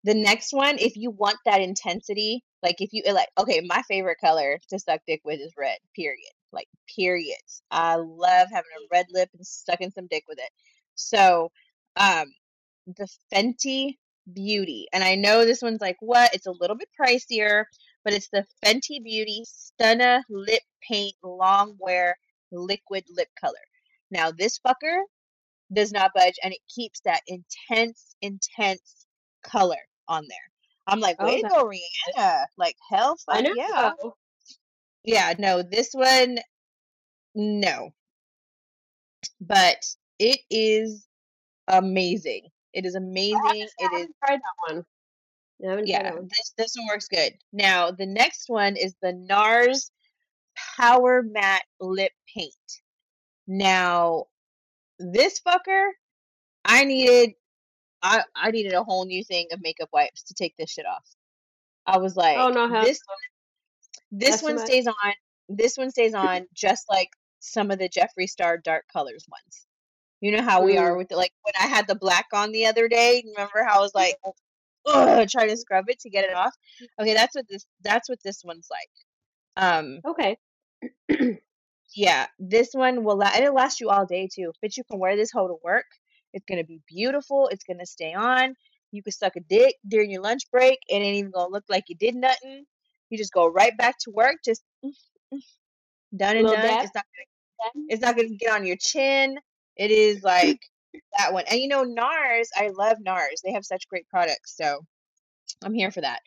[0.04, 4.18] the next one, if you want that intensity, like if you like, okay, my favorite
[4.20, 5.78] color to suck dick with is red.
[5.96, 6.30] Period.
[6.52, 7.62] Like periods.
[7.70, 10.50] I love having a red lip and sucking some dick with it.
[10.94, 11.50] So,
[11.96, 12.26] um,
[12.86, 13.96] the Fenty
[14.32, 16.34] Beauty, and I know this one's like what?
[16.34, 17.64] It's a little bit pricier,
[18.04, 22.16] but it's the Fenty Beauty Stunna Lip Paint Long Wear
[22.54, 23.54] Liquid Lip Color.
[24.10, 25.00] Now this fucker
[25.72, 29.06] does not budge, and it keeps that intense, intense
[29.44, 29.76] color
[30.08, 30.38] on there.
[30.86, 31.64] I'm like, Oh, way to that's go.
[31.64, 32.44] Rihanna!
[32.58, 33.92] Like hell, fuck yeah,
[35.04, 35.34] yeah.
[35.38, 36.38] No, this one,
[37.34, 37.90] no,
[39.40, 39.78] but
[40.18, 41.06] it is
[41.68, 42.48] amazing.
[42.72, 42.96] It is
[43.34, 43.68] oh, I to amazing.
[43.80, 44.84] say, It I is tried that one.
[45.66, 46.12] I yeah.
[46.22, 47.34] This this one works good.
[47.52, 49.90] Now the next one is the NARS
[50.76, 52.54] Power Matte Lip Paint.
[53.46, 54.26] Now
[54.98, 55.88] this fucker,
[56.64, 57.34] I needed
[58.02, 61.04] I I needed a whole new thing of makeup wipes to take this shit off.
[61.86, 64.18] I was like, Oh like, no, this no.
[64.18, 64.94] this That's one stays on.
[65.48, 69.66] This one stays on just like some of the Jeffree Star dark colors ones.
[70.20, 70.98] You know how we are Mm.
[70.98, 73.22] with the, like when I had the black on the other day.
[73.26, 74.16] Remember how I was like,
[74.86, 76.54] ugh, trying to scrub it to get it off.
[76.98, 78.90] Okay, that's what this that's what this one's like.
[79.56, 80.38] Um, Okay.
[81.94, 84.52] yeah, this one will la- it'll last you all day too.
[84.62, 85.86] But you can wear this hoe to work.
[86.32, 87.48] It's gonna be beautiful.
[87.48, 88.54] It's gonna stay on.
[88.92, 90.78] You can suck a dick during your lunch break.
[90.88, 92.64] It ain't even gonna look like you did nothing.
[93.10, 94.36] You just go right back to work.
[94.44, 94.62] Just
[96.16, 96.62] done and done.
[96.62, 96.84] dab.
[96.84, 97.04] It's not
[97.62, 97.84] dab.
[97.88, 99.38] it's not gonna get on your chin.
[99.76, 100.60] It is like
[101.18, 101.44] that one.
[101.50, 103.42] And you know, NARS, I love NARS.
[103.44, 104.56] They have such great products.
[104.56, 104.80] So
[105.64, 106.20] I'm here for that.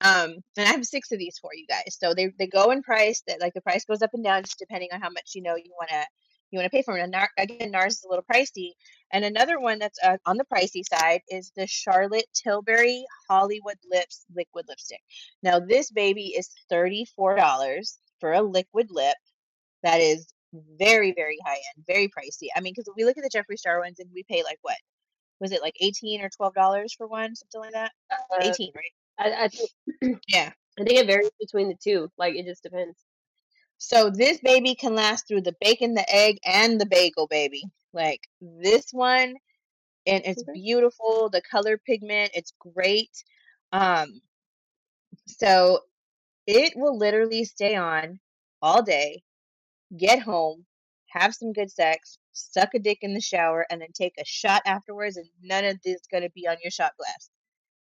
[0.00, 1.96] Um, and I have six of these for you guys.
[1.98, 3.22] So they they go in price.
[3.26, 5.56] That like the price goes up and down just depending on how much you know
[5.56, 6.04] you wanna
[6.50, 7.02] you wanna pay for it.
[7.02, 8.72] And Nar- again, NARS is a little pricey.
[9.12, 14.24] And another one that's uh, on the pricey side is the Charlotte Tilbury Hollywood Lips
[14.34, 15.00] liquid lipstick.
[15.42, 19.16] Now this baby is thirty four dollars for a liquid lip.
[19.82, 20.28] That is
[20.78, 22.48] very very high end, very pricey.
[22.54, 24.76] I mean, because we look at the Jeffree Star ones and we pay like what
[25.40, 27.92] was it like eighteen or twelve dollars for one, something like that.
[28.10, 28.92] Uh, Eighteen, right?
[29.18, 29.70] I, I think
[30.28, 30.52] Yeah.
[30.78, 32.10] I think it varies between the two.
[32.18, 32.96] Like it just depends.
[33.78, 37.64] So this baby can last through the bacon, the egg, and the bagel, baby.
[37.92, 39.36] Like this one,
[40.06, 41.30] and it's beautiful.
[41.30, 43.10] The color pigment, it's great.
[43.72, 44.20] Um,
[45.26, 45.80] so
[46.46, 48.20] it will literally stay on
[48.62, 49.22] all day,
[49.96, 50.66] get home,
[51.10, 54.62] have some good sex, suck a dick in the shower, and then take a shot
[54.66, 57.30] afterwards, and none of this is gonna be on your shot glass.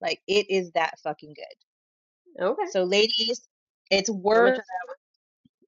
[0.02, 2.44] Like it is that fucking good.
[2.44, 2.62] Okay.
[2.70, 3.40] So, ladies,
[3.90, 4.60] it's worth.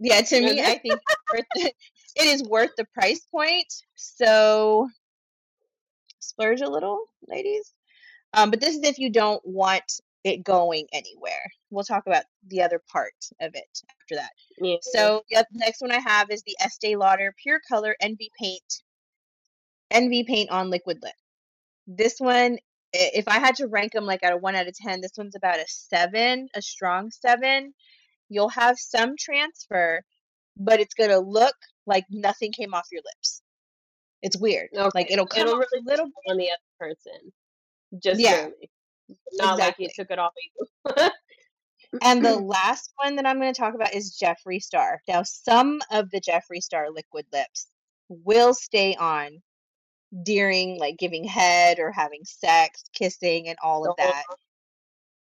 [0.00, 1.74] Yeah, to me, I think it's worth it.
[2.16, 3.72] It is worth the price point.
[3.94, 4.88] So
[6.18, 7.72] splurge a little, ladies.
[8.32, 11.50] Um, but this is if you don't want it going anywhere.
[11.70, 14.30] We'll talk about the other part of it after that.
[14.58, 14.76] yeah.
[14.80, 18.82] So the next one I have is the Estee Lauder Pure Color Envy Paint
[19.90, 21.14] Envy Paint on Liquid Lip.
[21.86, 22.58] This one,
[22.94, 25.36] if I had to rank them like at a one out of ten, this one's
[25.36, 27.74] about a seven, a strong seven.
[28.28, 30.02] You'll have some transfer,
[30.56, 33.42] but it's gonna look like nothing came off your lips.
[34.22, 34.70] It's weird.
[34.94, 37.32] Like it'll come It'll off really a little depend on the other person.
[38.02, 38.70] Just Yeah, barely.
[39.32, 39.84] Not like exactly.
[39.86, 41.10] you took it off of you.
[42.02, 45.00] And the last one that I'm going to talk about is Jeffree Star.
[45.08, 47.66] Now, some of the Jeffree Star liquid lips
[48.08, 49.42] will stay on
[50.22, 54.24] during like giving head or having sex, kissing, and all of that.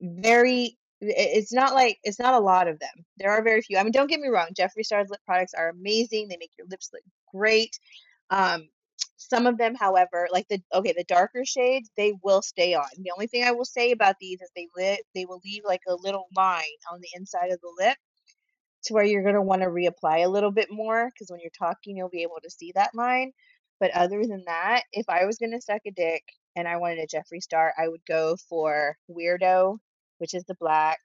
[0.01, 3.05] Very, it's not like it's not a lot of them.
[3.17, 3.79] There are very few.
[3.79, 4.49] I mean, don't get me wrong.
[4.57, 6.29] Jeffree Star's lip products are amazing.
[6.29, 7.79] They make your lips look great.
[8.31, 8.69] Um,
[9.17, 12.87] some of them, however, like the okay, the darker shades, they will stay on.
[12.99, 15.83] The only thing I will say about these is they lit they will leave like
[15.89, 16.63] a little line
[16.93, 17.97] on the inside of the lip
[18.85, 21.97] to where you're gonna want to reapply a little bit more because when you're talking,
[21.97, 23.33] you'll be able to see that line.
[23.81, 26.23] But other than that, if I was gonna suck a dick
[26.57, 29.79] and I wanted a Jeffree Star, I would go for Weirdo,
[30.19, 30.99] which is the black,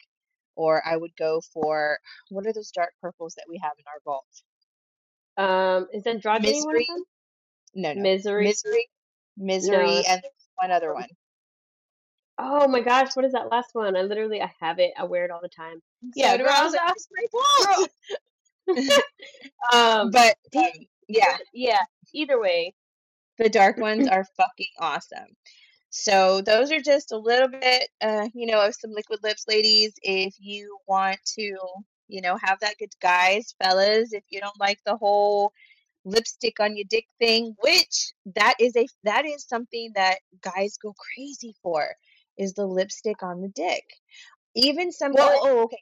[0.56, 4.00] or I would go for what are those dark purples that we have in our
[4.06, 4.26] vault?
[5.38, 7.04] Um, is androgyny one of them?
[7.76, 8.46] No, no, Misery?
[8.46, 8.88] Misery,
[9.38, 10.22] Misery, that's- and
[10.56, 11.08] one other one.
[12.40, 13.96] Oh my gosh, what is that last one?
[13.96, 14.94] I literally I have it.
[14.98, 15.82] I wear it all the time.
[16.16, 16.64] Yeah, So do I.
[16.64, 17.90] Was like, like, my fault."
[19.74, 20.72] um, but um,
[21.14, 21.80] yeah, yeah.
[22.14, 22.74] Either way,
[23.38, 25.28] the dark ones are fucking awesome.
[25.90, 29.94] So those are just a little bit, uh, you know, of some liquid lips, ladies.
[30.02, 31.56] If you want to,
[32.08, 34.12] you know, have that good, guys, fellas.
[34.12, 35.54] If you don't like the whole
[36.06, 40.94] lipstick on your dick thing, which that is a that is something that guys go
[41.16, 41.88] crazy for,
[42.38, 43.84] is the lipstick on the dick.
[44.56, 45.14] Even some.
[45.14, 45.82] Well, Oh, oh, okay.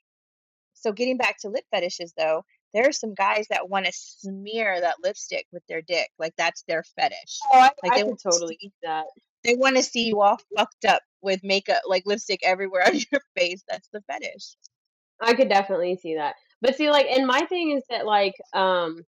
[0.74, 4.80] So getting back to lip fetishes, though, there are some guys that want to smear
[4.80, 7.40] that lipstick with their dick, like that's their fetish.
[7.54, 9.06] oh, I, Like I they can totally see, that.
[9.44, 13.22] they want to see you all fucked up with makeup, like lipstick everywhere on your
[13.38, 13.64] face.
[13.68, 14.56] That's the fetish.
[15.22, 16.36] I could definitely see that.
[16.62, 19.04] But see, like, and my thing is that, like, um,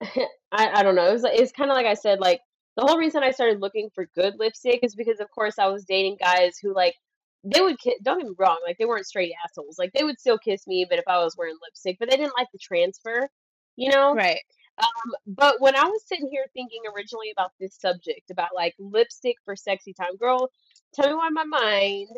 [0.02, 0.18] I,
[0.52, 1.08] I don't know.
[1.08, 2.40] It was, it's kind of like I said, like,
[2.76, 5.84] the whole reason I started looking for good lipstick is because, of course, I was
[5.84, 6.94] dating guys who, like,
[7.44, 9.78] they would kiss, don't get me wrong, like, they weren't straight assholes.
[9.78, 12.34] Like, they would still kiss me, but if I was wearing lipstick, but they didn't
[12.38, 13.28] like the transfer,
[13.76, 14.14] you know?
[14.14, 14.40] Right.
[14.78, 19.36] Um, but when I was sitting here thinking originally about this subject, about like lipstick
[19.44, 20.50] for sexy time, girl,
[20.94, 22.08] tell me why my mind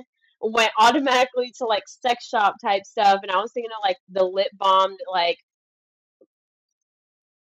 [0.40, 4.24] went automatically to like sex shop type stuff, and I was thinking of like the
[4.24, 5.38] lip balm, that, like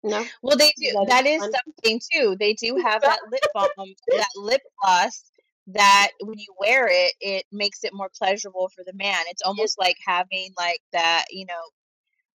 [0.05, 0.93] no, Well, they do.
[0.93, 1.53] that That is fun?
[1.65, 2.37] something too.
[2.39, 3.69] They do have that lip balm,
[4.09, 5.32] that lip gloss
[5.75, 9.23] that when you wear it, it makes it more pleasurable for the man.
[9.29, 11.61] It's almost like having like that, you know,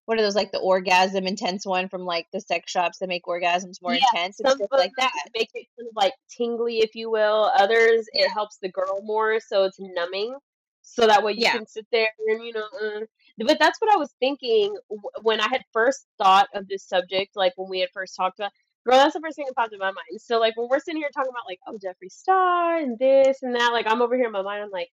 [0.06, 3.24] what are those like the orgasm intense one from like the sex shops that make
[3.24, 4.38] orgasms more yeah, intense?
[4.42, 5.12] Just of like that.
[5.34, 7.50] make it kind of like tingly, if you will.
[7.56, 8.26] Others, Yeah.
[8.26, 10.36] it helps the girl more, so it's numbing,
[10.82, 11.52] so that way you Yeah.
[11.52, 12.68] can sit there and you know.
[12.82, 13.00] Uh,
[13.38, 14.76] but that's what I was thinking
[15.22, 18.52] when I had first thought of this subject, like when we had first talked about.
[18.84, 20.20] Girl, that's the first thing that popped in my mind.
[20.20, 23.54] So like when we're sitting here talking about like, oh Jeffree Star and this and
[23.54, 24.90] that, like I'm over here in my mind, I'm like,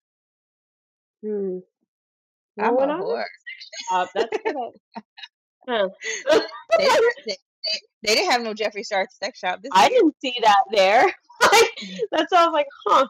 [1.21, 1.59] hmm,
[2.59, 3.23] I'm a whore.
[3.91, 5.01] up, that's what I,
[5.69, 5.89] huh.
[6.77, 7.37] They didn't,
[8.03, 10.63] they, didn't have no Jeffree Star at the sex shop this I didn't see that
[10.71, 11.03] there.
[11.51, 11.71] like
[12.11, 13.07] that's why I was like, huh,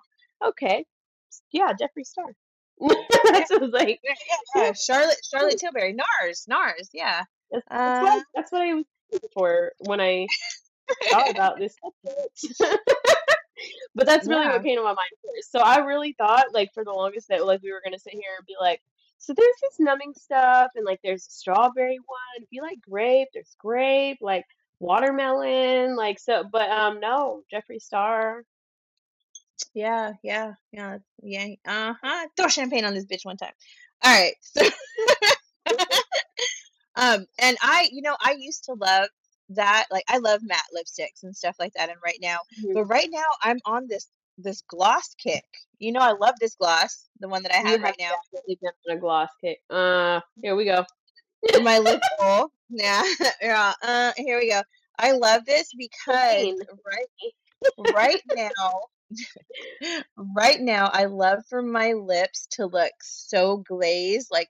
[0.47, 0.85] okay,
[1.51, 2.25] yeah, Jeffree Star.
[2.81, 4.01] That's what I was like.
[4.03, 4.13] yeah,
[4.55, 4.63] yeah.
[4.63, 4.73] Yeah.
[4.73, 6.89] Charlotte, Charlotte Tilbury, NARS, NARS.
[6.93, 7.23] Yeah.
[7.49, 10.27] that's, that's what I, Uh, that's what I was looking for when I
[11.09, 11.75] thought about this
[13.95, 14.53] but that's really yeah.
[14.53, 15.51] what came to my mind first.
[15.51, 18.35] So I really thought, like, for the longest that like we were gonna sit here
[18.37, 18.81] and be like,
[19.17, 22.43] so there's this numbing stuff, and like there's a strawberry one.
[22.43, 24.45] If you like grape, there's grape, like
[24.79, 26.43] watermelon, like so.
[26.43, 28.43] But um, no, Jeffree Star.
[29.73, 31.55] Yeah, yeah, yeah, yeah.
[31.65, 32.27] Uh huh.
[32.35, 33.53] Throw champagne on this bitch one time.
[34.03, 34.33] All right.
[34.41, 34.61] So,
[36.97, 39.07] um, and I, you know, I used to love
[39.49, 39.85] that.
[39.91, 41.89] Like, I love matte lipsticks and stuff like that.
[41.89, 42.73] And right now, Mhm.
[42.73, 45.45] but right now, I'm on this this gloss kick.
[45.79, 48.11] You know, I love this gloss, the one that I You have have right now.
[48.33, 49.59] definitely been a gloss kick.
[49.69, 50.85] Uh, here we go.
[51.61, 52.49] my lip bowl.
[52.69, 53.03] Yeah,
[53.41, 53.73] yeah.
[53.81, 54.61] Uh, here we go.
[54.99, 56.55] I love this because
[56.85, 57.33] right,
[57.93, 58.81] right now,
[60.35, 64.49] right now, I love for my lips to look so glazed, like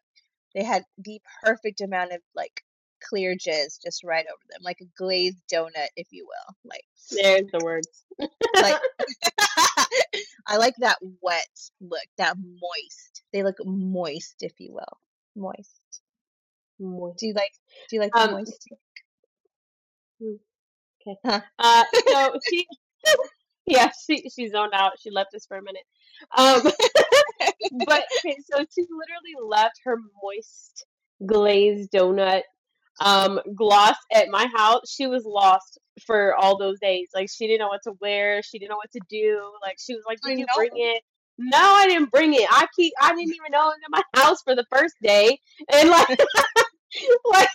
[0.54, 2.64] they had the perfect amount of like
[3.10, 6.56] clear jizz just right over them, like a glazed donut, if you will.
[6.64, 8.04] Like, There's the words.
[8.56, 8.80] like
[10.48, 11.48] I like that wet
[11.82, 13.24] look, that moist.
[13.34, 14.98] They look moist, if you will,
[15.36, 15.82] moist.
[16.80, 17.20] Moist.
[17.20, 17.52] Do you like?
[17.90, 18.68] Do you like the Um, moist?
[20.22, 21.18] Okay.
[21.26, 21.42] Huh.
[21.60, 22.68] Uh, so she,
[23.66, 24.94] yeah, she she zoned out.
[25.00, 25.84] She left us for a minute.
[26.38, 26.62] Um,
[27.86, 30.86] but okay, so she literally left her moist
[31.26, 32.42] glazed donut
[33.02, 34.90] um gloss at my house.
[34.90, 37.10] She was lost for all those days.
[37.14, 38.42] Like she didn't know what to wear.
[38.42, 39.52] She didn't know what to do.
[39.62, 41.04] Like she was like, "Did you bring it?"
[41.38, 42.48] No, I didn't bring it.
[42.50, 42.94] I keep.
[43.02, 45.38] I didn't even know it was in my house for the first day,
[45.72, 46.08] and like,
[47.26, 47.50] like,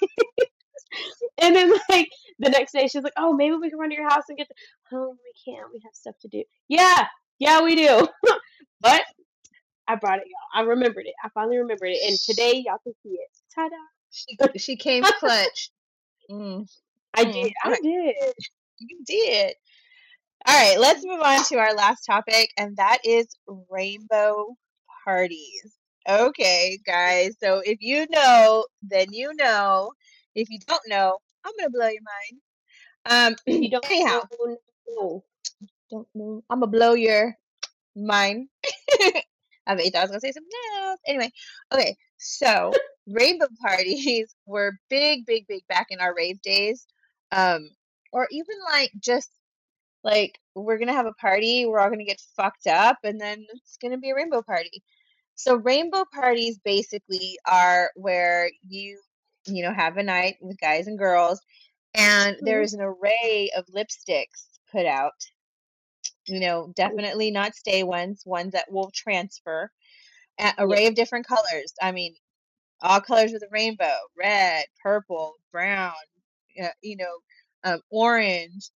[1.38, 4.08] and then like the next day, she's like, "Oh, maybe we can run to your
[4.08, 5.66] house and get." The- oh, we can't.
[5.72, 6.44] We have stuff to do.
[6.68, 7.06] Yeah,
[7.38, 8.06] yeah, we do.
[8.82, 9.02] but
[9.88, 10.62] I brought it, y'all.
[10.62, 11.14] I remembered it.
[11.24, 13.28] I finally remembered it, and today y'all can see it.
[13.54, 13.76] Ta-da!
[14.10, 15.70] She she came clutch.
[16.30, 16.68] Mm,
[17.14, 17.52] I Mm, did.
[17.64, 18.34] I did.
[18.78, 19.54] you did.
[20.46, 23.26] All right, let's move on to our last topic, and that is
[23.70, 24.56] rainbow
[25.04, 25.76] parties.
[26.08, 27.36] Okay, guys.
[27.42, 29.92] So if you know, then you know.
[30.34, 32.02] If you don't know, I'm gonna blow your
[33.06, 33.36] mind.
[33.46, 33.62] Um.
[33.62, 34.22] You don't anyhow,
[34.96, 35.24] know.
[35.90, 36.42] don't know.
[36.48, 37.34] I'm gonna blow your
[37.96, 38.48] mind.
[39.66, 41.00] I bet you thought I was gonna say something else.
[41.06, 41.30] Anyway,
[41.72, 41.96] okay.
[42.18, 42.72] So
[43.10, 46.86] rainbow parties were big, big, big back in our rave days.
[47.32, 47.70] Um,
[48.12, 49.30] or even like just
[50.04, 53.76] like we're gonna have a party, we're all gonna get fucked up, and then it's
[53.82, 54.82] gonna be a rainbow party.
[55.36, 59.00] So rainbow parties basically are where you
[59.46, 61.40] you know have a night with guys and girls,
[61.94, 62.44] and Mhm.
[62.46, 65.14] there's an array of lipsticks put out.
[66.26, 69.70] You know, definitely not stay ones, ones that will transfer.
[70.38, 71.74] An array of different colors.
[71.82, 72.14] I mean,
[72.82, 75.92] all colors of the rainbow: red, purple, brown.
[76.62, 77.18] Uh, you know,
[77.64, 78.70] um, orange,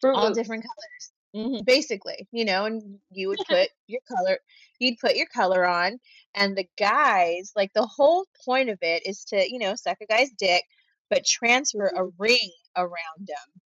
[0.00, 0.32] Fruit all Loops.
[0.32, 4.38] different colors hmm basically you know and you would put your color
[4.80, 5.98] you'd put your color on
[6.34, 10.06] and the guys like the whole point of it is to you know suck a
[10.06, 10.64] guy's dick
[11.10, 13.62] but transfer a ring around them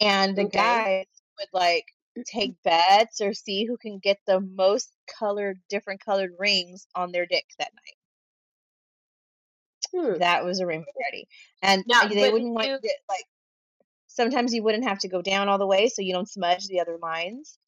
[0.00, 0.46] and the Okay.
[0.46, 1.06] guys
[1.38, 1.86] would like
[2.26, 7.26] take bets or see who can get the most colored different colored rings on their
[7.26, 7.97] dick that night
[10.18, 11.28] That was a rainbow party
[11.62, 13.24] and Now, they wouldn't if want you- you to, like
[14.08, 16.80] sometimes you wouldn't have to go down all the way so you don't smudge the
[16.80, 17.58] other lines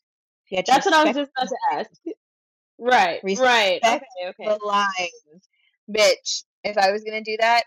[0.50, 1.90] you That's what I was just about to ask.
[2.78, 3.20] Right.
[3.24, 3.80] Right.
[3.84, 4.00] Okay.
[4.28, 4.44] Okay.
[4.46, 5.48] the lines.
[5.90, 7.64] Bitch, if I was gonna do that,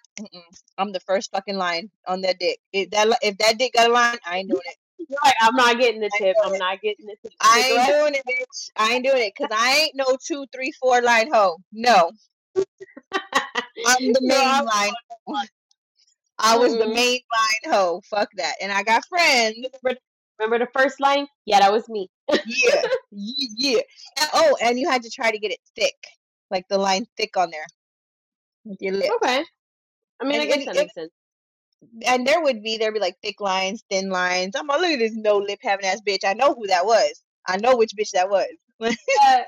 [0.77, 2.59] I'm the first fucking line on that dick.
[2.73, 4.77] If that if that dick got a line, I ain't doing it.
[5.09, 6.35] You're I'm not getting the tip.
[6.43, 6.59] I'm it.
[6.59, 7.33] not getting the tip.
[7.41, 8.69] I ain't doing it, bitch.
[8.77, 11.57] I ain't doing it because I ain't no two, three, four line hoe.
[11.71, 12.11] No,
[13.85, 14.93] I'm the No, main I'm line.
[16.39, 16.93] I was the Mm-mm.
[16.95, 18.01] main line hoe.
[18.09, 18.55] Fuck that.
[18.61, 19.57] And I got friends.
[20.39, 21.27] Remember, the first line?
[21.45, 22.09] Yeah, that was me.
[22.45, 22.81] Yeah,
[23.11, 23.79] yeah.
[24.19, 25.95] And- oh, and you had to try to get it thick,
[26.51, 27.65] like the line thick on there
[28.65, 29.11] with your lips.
[29.23, 29.43] Okay.
[30.21, 31.11] I mean, And I guess it- that makes sense.
[32.05, 34.55] and there would be there'd be like thick lines, thin lines.
[34.55, 36.25] I'm like, look at this no lip having ass bitch.
[36.25, 37.21] I know who that was.
[37.47, 38.47] I know which bitch that was.
[38.79, 39.43] Yeah.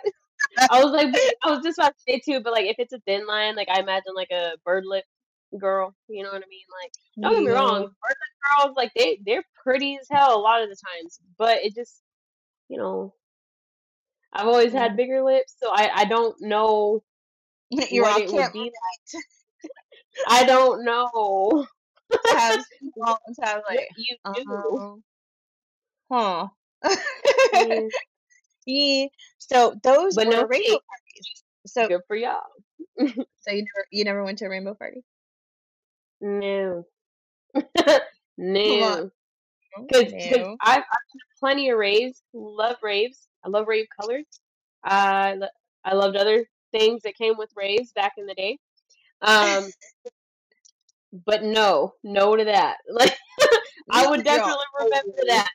[0.57, 1.13] I was like,
[1.43, 3.69] I was just about to say too, but like, if it's a thin line, like
[3.69, 5.05] I imagine like a bird lip
[5.59, 5.93] girl.
[6.07, 6.65] You know what I mean?
[6.83, 6.91] Like,
[7.21, 10.63] don't get me wrong, bird lip girls, like they they're pretty as hell a lot
[10.63, 12.01] of the times, but it just,
[12.69, 13.13] you know,
[14.33, 17.03] I've always had bigger lips, so I I don't know
[17.69, 19.23] You're what it would be like.
[20.27, 21.65] I don't know.
[22.27, 22.63] have
[23.41, 24.77] have like you do.
[24.77, 25.03] um,
[26.11, 26.47] huh.
[28.65, 29.07] Yeah.
[29.37, 30.81] So those But were no rainbow cake.
[30.87, 31.43] parties.
[31.67, 32.41] So Good for y'all.
[32.99, 35.03] so you never you never went to a rainbow party?
[36.21, 36.85] No.
[38.37, 39.09] no.
[39.87, 40.57] Because No.
[40.61, 42.21] I've, I've plenty of raves.
[42.33, 43.27] Love raves.
[43.43, 44.25] I love rave colors.
[44.83, 45.37] I
[45.83, 48.57] I loved other things that came with raves back in the day.
[49.21, 49.69] Um,
[51.25, 52.77] but no, no to that.
[52.89, 53.15] Like
[53.91, 55.49] I would definitely remember oh, that.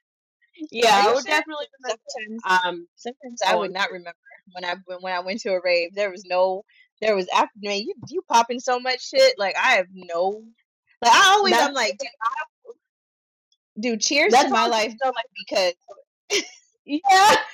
[0.71, 2.67] Yeah, I would definitely Sometimes remember.
[2.67, 4.17] Um, sometimes I oh, would not remember
[4.53, 5.95] when I when when I went to a rave.
[5.95, 6.65] There was no
[7.01, 9.39] there was after man, you you popping so much shit.
[9.39, 10.43] Like I have no
[11.03, 12.43] like I always I'm like dude, I,
[13.81, 15.27] dude cheers that's to my life so like
[16.31, 16.45] because
[16.85, 17.37] Yeah.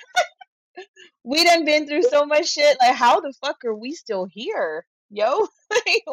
[1.24, 2.76] We done been through so much shit.
[2.80, 5.48] Like, how the fuck are we still here, yo?
[5.72, 6.04] Like.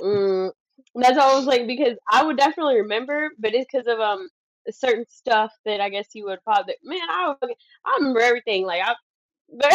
[0.00, 0.52] Mm,
[0.94, 4.28] that's was like because I would definitely remember, but it's because of um
[4.72, 7.52] certain stuff that I guess you would probably man I would,
[7.84, 8.94] I remember everything like I
[9.58, 9.72] but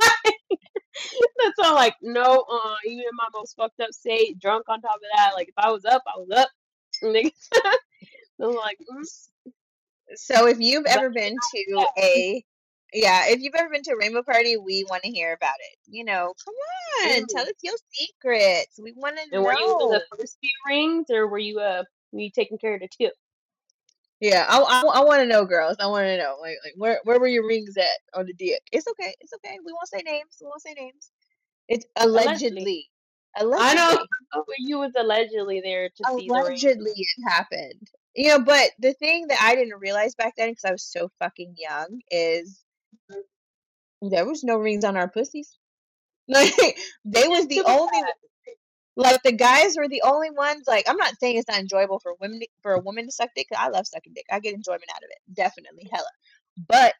[0.00, 0.38] like,
[1.38, 4.96] that's all like no uh even in my most fucked up state drunk on top
[4.96, 6.48] of that like if I was up I was up.
[8.42, 9.04] I'm like mm,
[10.16, 12.44] So, if you've ever been to a
[12.92, 15.78] yeah, if you've ever been to a rainbow party, we want to hear about it.
[15.88, 16.54] You know, come
[17.12, 18.78] on, tell us your secrets.
[18.80, 22.20] We want to know were you the first few rings or were you uh were
[22.20, 23.14] you taking care of the tip?
[24.20, 25.76] Yeah, I, I, I want to know, girls.
[25.80, 28.60] I want to know, like, like where where were your rings at on the dick?
[28.72, 29.58] It's okay, it's okay.
[29.64, 30.38] We won't say names.
[30.40, 31.10] We won't say names.
[31.68, 32.88] It's Allegedly.
[33.36, 37.88] allegedly, I know allegedly, but you was allegedly there to see allegedly it happened.
[38.14, 41.10] You know, but the thing that I didn't realize back then, because I was so
[41.18, 42.62] fucking young, is
[44.00, 45.56] there was no rings on our pussies.
[46.26, 46.54] Like
[47.04, 48.02] they was the only
[48.96, 50.64] like the guys were the only ones.
[50.68, 53.48] Like I'm not saying it's not enjoyable for women for a woman to suck dick.
[53.50, 54.26] 'cause I love sucking dick.
[54.30, 56.08] I get enjoyment out of it, definitely, hella.
[56.68, 56.94] But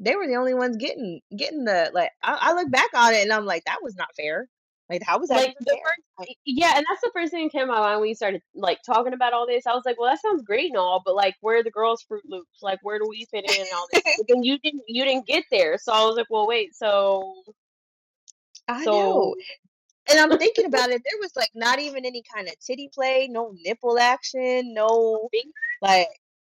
[0.00, 2.10] they were the only ones getting getting the like.
[2.22, 4.48] I, I look back on it and I'm like, that was not fair.
[4.90, 5.80] Like how was that Like the fair?
[5.84, 8.42] first, yeah, and that's the first thing that came to my mind when you started
[8.54, 9.66] like talking about all this.
[9.66, 12.02] I was like, well, that sounds great and all, but like, where are the girls'
[12.02, 12.62] Fruit Loops?
[12.62, 14.04] Like, where do we fit in and all this?
[14.16, 17.34] But then you didn't, you didn't get there, so I was like, well, wait, so,
[18.68, 19.34] I know.
[20.10, 21.02] And I'm thinking about it.
[21.04, 25.28] There was like not even any kind of titty play, no nipple action, no
[25.80, 26.08] like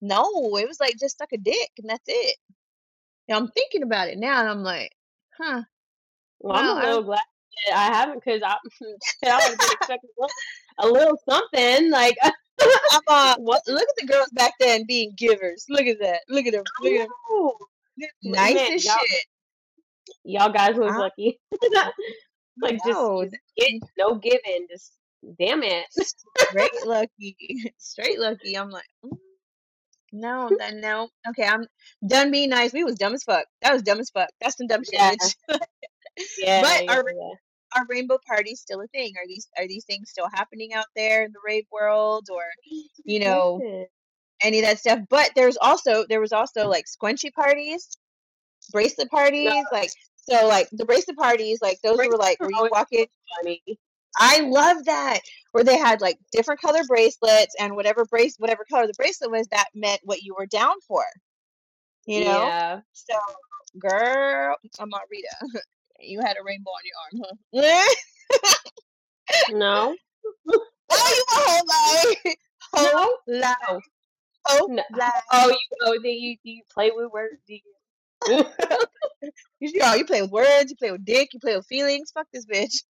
[0.01, 0.57] no.
[0.57, 2.37] It was like just suck a dick and that's it.
[3.29, 4.93] And I'm thinking about it now and I'm like,
[5.39, 5.63] huh.
[6.41, 7.21] well, I'm a little glad
[7.67, 8.55] that I haven't because I,
[9.27, 10.11] I would have been expecting
[10.79, 13.63] a little, something like I'm uh, what?
[13.67, 15.67] look at the girls back then being givers.
[15.69, 16.21] Look at that.
[16.29, 16.65] Look at them.
[16.83, 17.51] Look at them.
[18.25, 19.25] Nice Man, as y'all, shit.
[20.25, 21.41] y'all guys was I lucky.
[22.61, 22.99] like just,
[23.31, 24.93] just get no giving, just
[25.39, 25.87] damn it.
[26.39, 27.37] Straight lucky.
[27.79, 28.57] Straight lucky.
[28.57, 29.17] I'm like, mm,
[30.13, 31.09] no, then no.
[31.29, 31.67] Okay, I'm
[32.07, 32.73] done being nice.
[32.73, 33.47] We was dumb as fuck.
[33.63, 34.31] That was dumb as fuck.
[34.41, 34.95] That's some dumb shit,
[36.39, 37.35] Yeah, but yeah, are yeah.
[37.77, 39.13] are rainbow parties still a thing?
[39.17, 42.45] Are these are these things still happening out there in the rave world or
[43.05, 43.87] you know
[44.43, 45.01] any of that stuff?
[45.11, 47.89] But there's also there was also like squunchy parties,
[48.73, 49.91] bracelet no, parties, like
[50.29, 53.07] so like the bracelet parties, like those were like where you walk in.
[53.43, 53.63] funny.
[54.17, 55.21] I love that
[55.53, 59.47] where they had like different color bracelets and whatever brace whatever color the bracelet was
[59.49, 61.05] that meant what you were down for.
[62.07, 62.47] You know?
[62.49, 62.81] Yeah.
[62.93, 63.15] So
[63.79, 65.61] girl, I'm not Rita.
[66.01, 67.85] You had a rainbow on your arm, huh?
[69.49, 69.95] No.
[70.91, 72.35] oh, you a whole lie.
[72.75, 73.41] Whole No.
[73.41, 73.81] lie.
[74.59, 74.83] No.
[74.91, 75.09] No.
[75.33, 77.41] Oh, you oh, then you you play with words.
[77.47, 77.61] do you?
[78.27, 82.11] You, know, oh, you play with words, you play with dick, you play with feelings.
[82.13, 82.83] Fuck this bitch.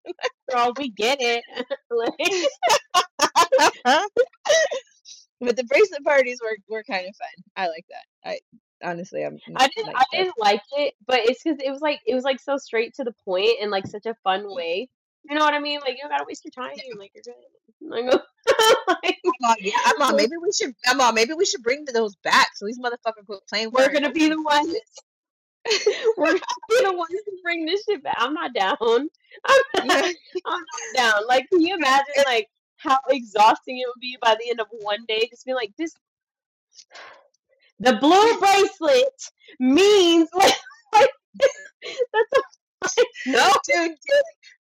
[0.50, 1.44] Girl, we get it.
[1.92, 2.14] Like,
[5.40, 7.44] but the bracelet parties were, were kind of fun.
[7.56, 8.30] I like that.
[8.30, 8.40] I
[8.84, 12.00] honestly, I'm I didn't like I didn't like it, but it's because it was like
[12.08, 14.90] it was like so straight to the point and like such a fun way.
[15.30, 15.80] You know what I mean?
[15.82, 16.76] Like you don't gotta waste your time.
[16.98, 17.36] Like you're good.
[17.82, 18.06] Like,
[19.44, 20.74] all, yeah, I'm all, maybe we should.
[20.86, 23.94] I'm all, maybe we should bring those back so these motherfuckers quit playing we're words.
[23.94, 24.74] gonna be the ones.
[26.18, 28.16] We're the ones to bring this shit back.
[28.18, 28.78] I'm not down.
[28.82, 31.28] I'm not, I'm not down.
[31.28, 35.06] Like, can you imagine like how exhausting it would be by the end of one
[35.08, 35.28] day?
[35.30, 35.96] Just be like this.
[37.80, 40.54] The blue bracelet means like,
[40.94, 41.10] like
[42.14, 43.92] that's a, No, dude,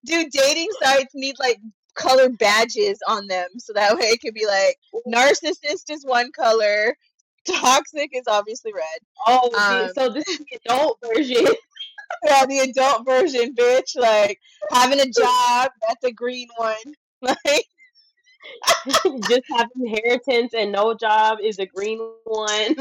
[0.05, 1.59] dude, dude, dating sites need like
[1.95, 4.77] color badges on them so that way it could be like
[5.07, 6.97] narcissist is one color,
[7.45, 8.83] toxic is obviously red.
[9.27, 11.45] oh, Um, so this is the adult version.
[12.25, 13.95] yeah, the adult version, bitch.
[13.97, 14.39] Like
[14.71, 16.75] having a job, that's a green one.
[17.23, 17.65] Like,
[19.29, 22.75] Just have inheritance and no job is a green one.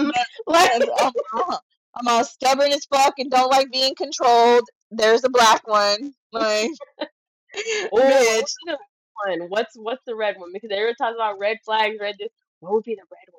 [0.49, 1.61] like, I'm, all,
[1.95, 4.65] I'm all stubborn as fuck and don't like being controlled.
[4.91, 6.13] There's a black one.
[6.33, 8.37] Like, oh, bitch.
[8.37, 8.79] what's the
[9.25, 9.49] one?
[9.49, 10.51] What's what's the red one?
[10.53, 12.31] Because everyone talks about red flags, red this.
[12.61, 13.33] What would be the red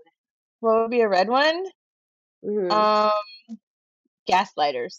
[0.63, 1.65] What would be a red one?
[2.41, 2.71] Mhm.
[2.71, 3.57] Um,
[4.31, 4.97] gaslighters.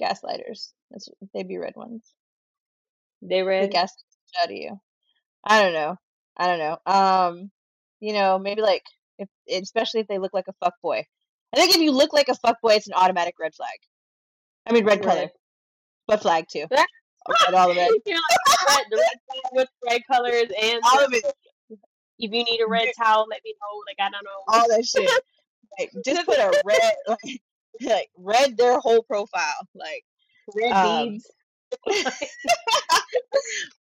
[0.00, 0.72] Gaslighters.
[0.92, 2.14] That's they'd be red ones.
[3.20, 3.64] they red.
[3.64, 3.92] The gas
[4.40, 4.80] out of you.
[5.42, 5.96] I don't know.
[6.36, 6.78] I don't know.
[6.86, 7.50] Um,
[7.98, 8.84] you know, maybe like
[9.18, 11.04] if especially if they look like a fuck boy.
[11.52, 13.78] I think if you look like a fuck boy, it's an automatic red flag.
[14.64, 15.32] I mean red color, Red.
[16.06, 16.66] but flag too.
[17.52, 18.02] All of it.
[18.06, 21.24] you know, the red, the red flag with red colors and All of it.
[22.20, 23.82] If you need a red towel, let me know.
[23.86, 24.42] Like I don't know.
[24.48, 25.10] All that shit.
[25.78, 27.40] like just put a red like,
[27.80, 30.04] like red their whole profile like
[30.54, 31.30] Red um, beads.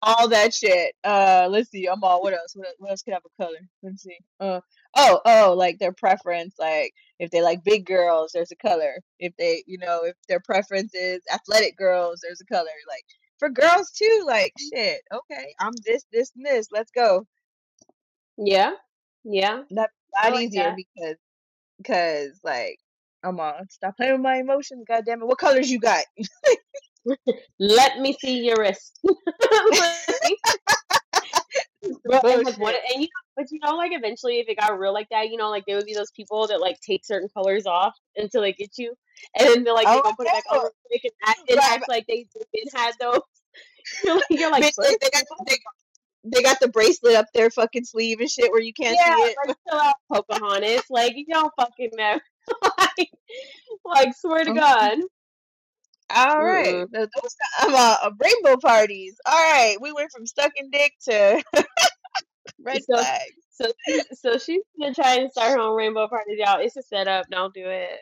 [0.02, 0.94] all that shit.
[1.04, 1.88] Uh, let's see.
[1.88, 2.22] I'm all.
[2.22, 2.54] What else?
[2.56, 3.60] What, what else could have a color?
[3.82, 4.18] Let's see.
[4.40, 4.60] Uh,
[4.96, 6.56] oh, oh, like their preference.
[6.60, 8.96] Like if they like big girls, there's a color.
[9.20, 12.68] If they, you know, if their preference is athletic girls, there's a color.
[12.88, 13.04] Like
[13.40, 14.24] for girls too.
[14.26, 15.02] Like shit.
[15.14, 16.68] Okay, I'm this, this, and this.
[16.72, 17.26] Let's go.
[18.38, 18.72] Yeah.
[19.24, 19.62] Yeah.
[19.72, 19.92] That's
[20.24, 20.76] a lot like easier that.
[20.76, 21.16] because,
[21.78, 22.80] because like.
[23.24, 23.68] I'm on.
[23.70, 25.26] Stop playing with my emotions, goddamn it.
[25.26, 26.04] What colors you got?
[27.60, 29.00] Let me see your wrist.
[32.06, 34.78] Bro, and like what and you know, but you know, like eventually if it got
[34.80, 37.30] real like that, you know, like there would be those people that like take certain
[37.34, 38.94] colors off until they get you.
[39.38, 40.64] And then they're like they Oh, gonna put it back on no.
[40.64, 43.20] real quick and act, and Right, act like they didn't had those.
[44.04, 45.58] You're like, you're like they, they got they,
[46.34, 49.19] they got the bracelet up their fucking sleeve and shit where you can't yeah, see
[49.21, 49.39] it.
[49.47, 50.84] like chill out, Pocahontas.
[50.89, 52.19] Like you don't fucking know.
[52.80, 53.11] like,
[53.86, 54.53] like swear to Mhm.
[54.53, 54.99] God.
[56.15, 56.91] All right, Mm-mm.
[56.93, 59.15] Those I'm uh, uh, rainbow parties.
[59.25, 61.43] All right, we went from stuck sucking dick to
[62.63, 63.21] red So flag.
[63.51, 66.61] so she, so she's gonna try and start her own rainbow parties, y'all.
[66.61, 67.28] It's a setup.
[67.32, 67.99] Don't do it.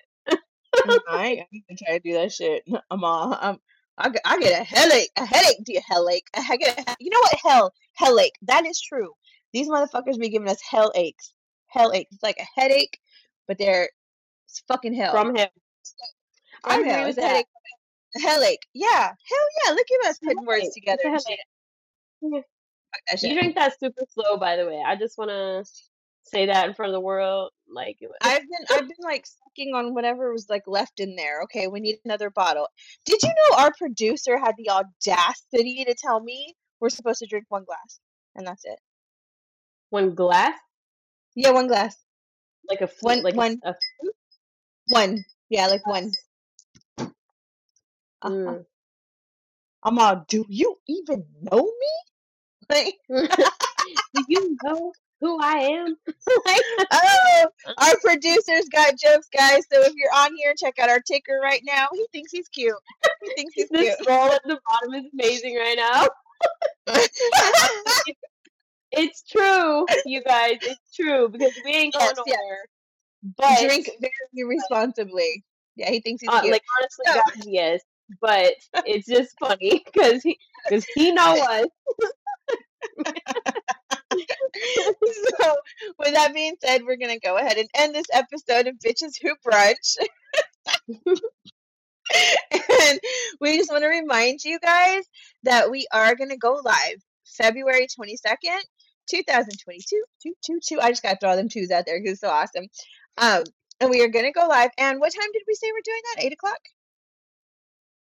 [1.07, 2.63] I ain't gonna try to do that shit.
[2.91, 3.59] I'm all, I'm,
[3.97, 6.27] I, get- I get a headache, a headache, dear headache.
[6.35, 7.35] I get a, you know what?
[7.43, 8.33] Hell, headache.
[8.43, 9.11] That is true.
[9.53, 11.33] These motherfuckers be giving us hell aches,
[11.67, 12.13] hell aches.
[12.13, 12.99] It's like a headache,
[13.47, 13.89] but they're
[14.47, 15.47] it's fucking hell From him.
[16.63, 17.07] I agree hell.
[17.07, 17.27] with a that.
[17.29, 17.47] headache,
[18.17, 18.65] headache.
[18.73, 19.71] Yeah, hell yeah.
[19.73, 21.27] Look at us putting words together It's a and headache.
[21.27, 21.39] shit.
[22.21, 23.29] Yeah.
[23.29, 24.81] You drink that super slow, by the way.
[24.85, 25.65] I just want to
[26.23, 27.51] say that in front of the world.
[27.73, 31.41] Like, I've been I've been like sucking on whatever was like left in there.
[31.43, 32.67] Okay, we need another bottle.
[33.05, 37.45] Did you know our producer had the audacity to tell me we're supposed to drink
[37.49, 37.99] one glass
[38.35, 38.79] and that's it?
[39.89, 40.53] one glass,
[41.35, 41.95] Yeah, one glass.
[42.67, 43.75] like a fruit, like one a, a
[44.89, 45.23] one.
[45.49, 46.11] Yeah, like one.
[48.21, 48.29] Uh-huh.
[48.29, 48.65] Mm.
[49.83, 51.91] I'm all, do you even know me?
[52.69, 55.95] Like, Do you know who I am?
[56.47, 57.45] like, oh,
[57.77, 59.63] our producer's got jokes, guys.
[59.71, 61.85] So if you're on here, check out our ticker right now.
[61.93, 62.73] He thinks he's cute.
[63.21, 63.97] He thinks he's the cute.
[63.99, 66.07] scroll at the bottom is amazing right now.
[68.97, 70.57] It's true, you guys.
[70.61, 72.37] It's true because we ain't going Yes, yes.
[72.41, 72.65] nowhere.
[73.37, 75.43] But Drink very responsibly.
[75.75, 76.53] Yeah, he thinks he's uh, cute.
[76.53, 77.81] like honestly, So- guys, yes.
[78.21, 78.53] But
[78.85, 81.65] it's just funny because he because he know us.
[85.39, 85.55] so,
[85.99, 89.35] with that being said, we're gonna go ahead and end this episode of Bitches Who
[89.45, 89.97] Brunch.
[92.51, 92.99] and
[93.41, 95.03] we just want to remind you guys
[95.43, 98.61] that we are gonna go live February twenty second,
[99.09, 100.03] two thousand twenty two.
[100.21, 100.79] Two two two.
[100.79, 102.67] I just got to throw them twos out there because it's so awesome.
[103.17, 103.43] Um,
[103.79, 104.71] and we are gonna go live.
[104.77, 106.23] And what time did we say we're doing that?
[106.23, 106.59] Eight o'clock.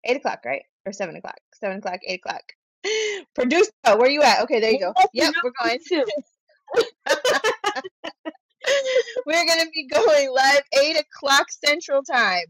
[0.04, 0.62] Eight o'clock, right?
[0.84, 1.38] Or seven o'clock?
[1.54, 2.00] Seven o'clock.
[2.06, 2.42] Eight o'clock.
[3.34, 4.42] Producer, where are you at?
[4.42, 4.92] Okay, there you go.
[5.12, 5.78] Yep, we're going.
[5.86, 6.04] too.
[9.26, 12.44] We're going to be going live 8 o'clock Central Time.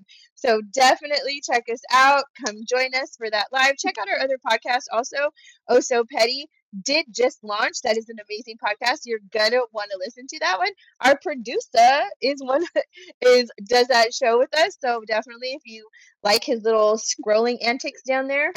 [0.47, 2.25] So definitely check us out.
[2.45, 3.77] Come join us for that live.
[3.79, 5.31] Check out our other podcast also.
[5.69, 6.49] Oh So Petty
[6.85, 7.81] did just launch.
[7.83, 9.01] That is an amazing podcast.
[9.07, 10.71] You're gonna want to listen to that one.
[11.01, 12.65] Our producer is one
[13.23, 14.77] is does that show with us.
[14.81, 15.89] So definitely if you
[16.23, 18.53] like his little scrolling antics down there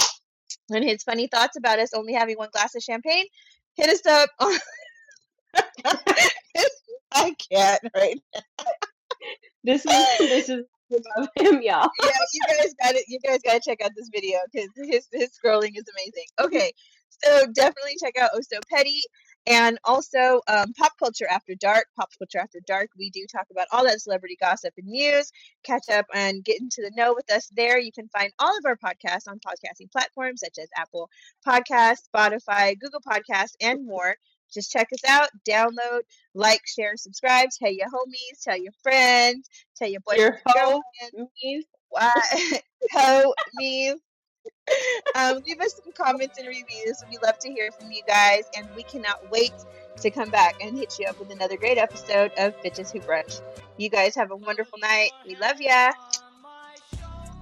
[0.69, 3.25] and his funny thoughts about us only having one glass of champagne,
[3.75, 4.53] hit us up on
[7.13, 8.41] I can't right now.
[9.63, 11.89] This is this is above him, y'all.
[12.03, 13.05] yeah, you guys got it.
[13.07, 16.25] You guys got to check out this video because his his scrolling is amazing.
[16.39, 16.71] Okay,
[17.23, 19.01] so definitely check out Oh So Petty
[19.47, 21.85] and also um, Pop Culture After Dark.
[21.97, 22.89] Pop Culture After Dark.
[22.97, 25.31] We do talk about all that celebrity gossip and news.
[25.63, 27.79] Catch up and get into the know with us there.
[27.79, 31.09] You can find all of our podcasts on podcasting platforms such as Apple
[31.45, 34.15] Podcasts, Spotify, Google Podcasts, and more.
[34.53, 36.01] Just check us out, download,
[36.33, 39.47] like, share, subscribe, tell your homies, tell your friends,
[39.77, 41.63] tell your boyfriend, Your girlfriend, homies.
[41.89, 43.95] why ho me
[45.15, 47.03] um, leave us some comments and reviews.
[47.09, 49.53] We love to hear from you guys and we cannot wait
[50.01, 53.41] to come back and hit you up with another great episode of bitches who brunch.
[53.77, 55.11] You guys have a wonderful night.
[55.27, 55.91] We love ya.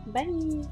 [0.07, 0.67] Bye.